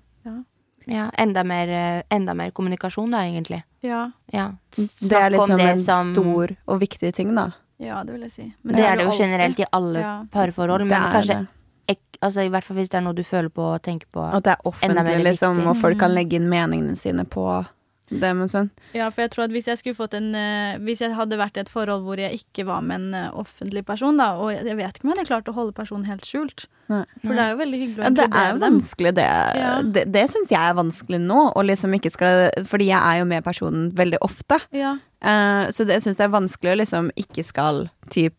[0.86, 3.62] Ja, enda mer, eh, enda mer kommunikasjon, da, egentlig.
[3.82, 4.50] ja, Ja.
[4.76, 7.52] Det er liksom det en som- stor og viktig ting, da.
[7.80, 8.54] ja, det vil jeg si.
[8.62, 9.18] Det er det jo alltid.
[9.24, 10.24] generelt i alle Ja.
[10.30, 11.48] parforhold, men Det er kanskje det.
[11.88, 14.24] Ek, altså, I hvert fall hvis det er noe du føler på og tenker på.
[14.24, 15.70] At det er offentlig, liksom, viktig.
[15.70, 16.18] og folk kan Mm.
[16.20, 17.64] legge inn meningene sine på
[18.12, 18.68] det med sånn.
[18.92, 21.56] Ja, for jeg tror at hvis jeg skulle fått en uh, Hvis jeg hadde vært
[21.56, 24.76] i et forhold hvor jeg ikke var med en uh, offentlig person, da, og jeg,
[24.76, 26.66] vet ikke om jeg hadde klart å holde personen helt skjult.
[26.92, 27.04] Nei.
[27.22, 29.28] For det er jo veldig hyggelig å Ja, det er jo vanskelig, det.
[29.56, 29.70] Ja.
[29.96, 33.30] Det, det syns jeg er vanskelig nå, og liksom ikke skal Fordi jeg er jo
[33.32, 34.60] med personen veldig ofte.
[34.76, 34.98] Ja.
[35.24, 38.36] Uh, så det syns jeg er vanskelig å liksom ikke skal typ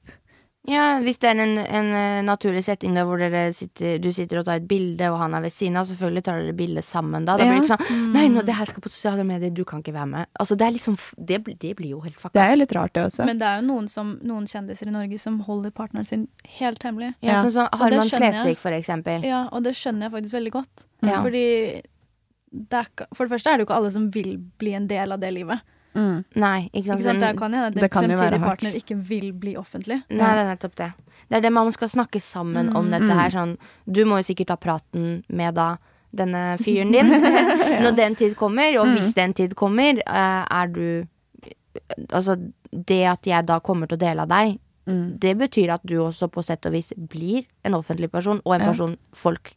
[0.68, 4.40] Ja, hvis det er en, en eh, naturlig setting der hvor dere sitter, du sitter
[4.42, 7.26] og tar et bilde, og han er ved siden av, selvfølgelig tar dere bilde sammen
[7.28, 7.36] da.
[7.38, 9.84] Da blir det ikke sånn Nei, nå, det her skal på sosiale medier, du kan
[9.84, 10.32] ikke være med.
[10.42, 12.94] Altså, det er liksom Det, blir- det blir jo helt Det er jo litt rart,
[12.98, 13.26] det også.
[13.30, 16.28] Men det er jo noen, som, noen kjendiser i Norge som holder partneren sin
[16.60, 17.14] helt hemmelig.
[17.22, 17.44] Ja, Ja.
[17.44, 18.10] sånn som det Harman.
[18.10, 19.24] Flesvig, for eksempel.
[19.24, 20.86] Ja, og det skjønner jeg faktisk veldig godt.
[21.06, 21.22] Ja.
[21.22, 21.46] Fordi
[22.56, 25.12] det er, for det første er det jo ikke alle som vil bli en del
[25.12, 25.62] av det livet.
[25.96, 26.26] Mm.
[26.36, 27.00] Nei, ikke sant.
[27.00, 27.20] Ikke sant?
[27.24, 30.04] Det kan hende at Det en jo være fremtidig partner ikke vil bli offentlig.
[30.10, 30.92] Nei, det er nettopp det.
[31.30, 32.92] Det er det man skal snakke sammen om Mm.
[32.92, 33.30] dette her.
[33.32, 33.58] Sånn,
[33.90, 35.78] du må jo sikkert ta praten med da
[36.14, 37.08] denne fyren din
[37.84, 38.78] når den tid kommer.
[38.80, 41.08] Og hvis den tid kommer, eh, er du
[42.14, 42.38] Altså,
[42.72, 45.18] det at jeg da kommer til å dele av deg, Mm.
[45.20, 48.62] det betyr at du også på sett og vis blir en offentlig person, og en
[48.62, 48.68] Ja.
[48.68, 49.56] person folk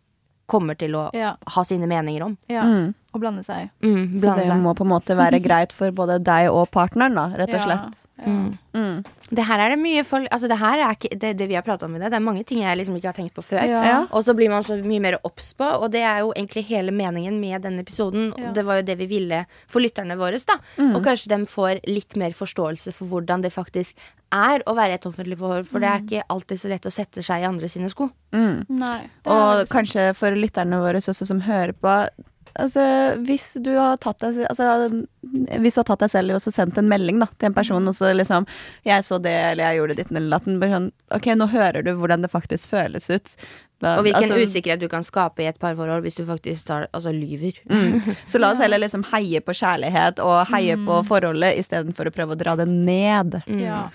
[0.48, 2.38] kommer til å Ja, ha sine meninger om.
[2.48, 2.62] ja.
[2.64, 2.94] Mm.
[3.18, 3.72] Og blande seg.
[3.82, 4.62] Mm, Så det seg.
[4.62, 8.04] må på en måte være greit for både deg og partneren, da, rett og slett.
[8.18, 8.28] Ja.
[8.28, 8.58] Mm.
[8.74, 8.96] Mm.
[9.30, 11.62] Det her er det mye folk Altså, det her er ikke det, det vi har
[11.62, 12.08] pratet om i det.
[12.10, 13.62] Det er mange ting jeg liksom ikke har tenkt på før.
[13.68, 13.82] Ja.
[13.86, 13.98] Ja.
[14.10, 16.94] Og så blir man så mye mer obs på, og det er jo egentlig hele
[16.94, 18.32] meningen med denne episoden.
[18.34, 18.48] Ja.
[18.48, 20.58] Og det var jo det vi ville for lytterne våre, da.
[20.78, 20.94] Mm.
[20.96, 23.98] Og kanskje de får litt mer forståelse for hvordan det faktisk
[24.34, 25.68] er å være et offentlig forhold.
[25.68, 28.10] For det er ikke alltid så lett å sette seg i andre sine sko.
[28.34, 28.64] Mm.
[28.80, 28.98] Nei.
[29.28, 31.94] Og kanskje for lytterne våre også som hører på
[32.58, 32.82] Altså,
[33.22, 34.88] hvis du har tatt deg altså,
[35.62, 37.86] Hvis du har tatt deg selv i og sendt en melding da, til en person,
[37.86, 38.48] og så liksom
[38.86, 42.22] 'Jeg så det, eller jeg gjorde ditt, eller datten', sånn OK, nå hører du hvordan
[42.22, 43.36] det faktisk føles ut.
[43.80, 46.88] Da- Og hvilken altså, usikkerhet du kan skape i et parforhold hvis du faktisk tar,
[46.92, 47.54] altså, lyver.
[47.70, 48.16] mm.
[48.26, 52.34] Så la oss heller liksom heie på kjærlighet og heie på forholdet istedenfor å prøve
[52.34, 53.40] å dra det ned.
[53.46, 53.60] Mm.
[53.62, 53.88] Ja.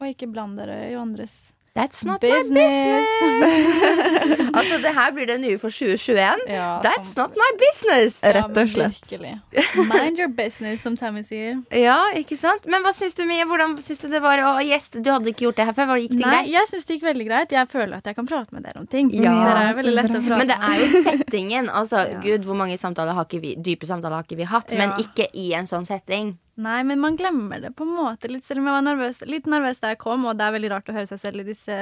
[0.00, 3.06] Og ikke bland dere i andres That's not business.
[3.20, 4.50] my business.
[4.58, 6.44] altså, det her blir det nye for 2021.
[6.48, 8.16] Ja, That's som- not my business.
[8.24, 8.96] Rett og slett.
[9.10, 9.34] Virkelig.
[9.92, 11.58] Mind your business, som Tammy sier.
[11.76, 12.64] Ja, ikke sant?
[12.66, 13.44] Men hva syns du, Mie?
[13.48, 15.02] Hvordan syns du det var å gjeste?
[15.04, 15.90] Du hadde ikke gjort det her før.
[15.92, 16.52] Var gikk det Nei, greit?
[16.54, 17.54] jeg syns det gikk veldig greit.
[17.58, 19.12] Jeg føler at jeg kan prate med dere om ting.
[19.14, 21.68] Ja, dere er veldig lett å prate Men det er jo settingen.
[21.70, 22.20] Altså, Ja.
[22.24, 24.78] gud, hvor mange samtaler har ikke vi Dype samtaler har ikke vi hatt, Ja.
[24.80, 26.36] men ikke i en sånn setting.
[26.56, 29.48] Nei, men man glemmer det på en måte litt, selv om jeg var nervøs, litt
[29.50, 31.74] nervøs da jeg kom, og det er veldig rart å høre seg selv i disse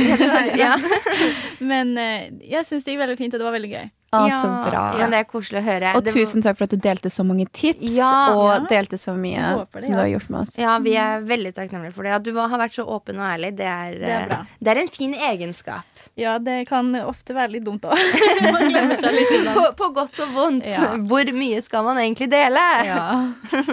[0.62, 0.76] ja.
[1.72, 3.88] Men eh, jeg syns det gikk veldig fint, og det var veldig gøy.
[4.10, 4.80] Å, Ja, så bra.
[4.98, 5.92] Ja, det er koselig å høre.
[5.94, 8.56] Og Det tusen takk for at du delte så mange tips, Ja, og ja.
[8.72, 9.38] delte så mye
[9.70, 9.98] det, som ja.
[9.98, 10.56] du har gjort med oss.
[10.58, 12.16] Ja, vi er veldig takknemlige for det.
[12.16, 13.52] At du har vært så åpen og ærlig.
[13.60, 14.40] Det er, Det er eh, bra.
[14.58, 16.02] det er en fin egenskap.
[16.18, 17.94] Ja, det kan ofte være litt dumt òg.
[18.56, 20.66] man glemmer seg litt På, på godt og vondt.
[20.66, 20.90] Ja.
[21.06, 22.66] Hvor mye skal man egentlig dele?
[22.90, 23.06] Ja.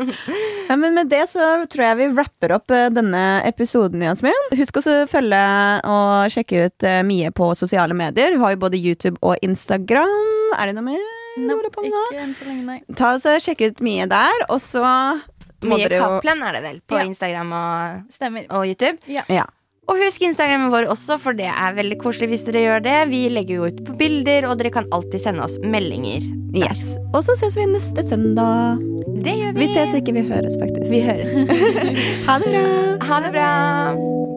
[0.67, 1.39] Ja, men med det så
[1.71, 4.35] tror jeg vi rapper opp eh, denne episoden, Jasmin.
[4.59, 5.39] Husk å følge
[5.88, 8.35] og sjekke ut eh, Mie på sosiale medier.
[8.35, 10.26] Hun har jo både YouTube og Instagram.
[10.57, 11.01] Er det noe mer?
[11.37, 12.03] du Nope, holder på nå?
[12.11, 12.79] ikke enn så lenge, nei.
[12.97, 14.81] Ta og så Sjekk ut Mie der, og så
[15.65, 17.03] må Mye dere jo Kaplan er det vel på Ja.
[17.05, 18.45] Instagram og, Stemmer.
[18.49, 18.97] og YouTube.
[19.07, 19.23] Ja.
[19.29, 19.45] Ja.
[19.87, 22.95] Og husk Instagrammen vår også, for det er veldig koselig hvis dere gjør det.
[23.09, 26.25] Vi legger jo ut på bilder, og dere kan alltid sende oss meldinger.
[26.57, 26.97] Yes.
[27.13, 28.81] Og så ses vi neste søndag.
[29.23, 29.61] Det gjør vi.
[29.63, 30.89] Vi ses ikke, vi høres faktisk.
[30.91, 31.31] Vi høres.
[32.27, 33.07] Ha det bra.
[33.07, 34.36] Ha det bra.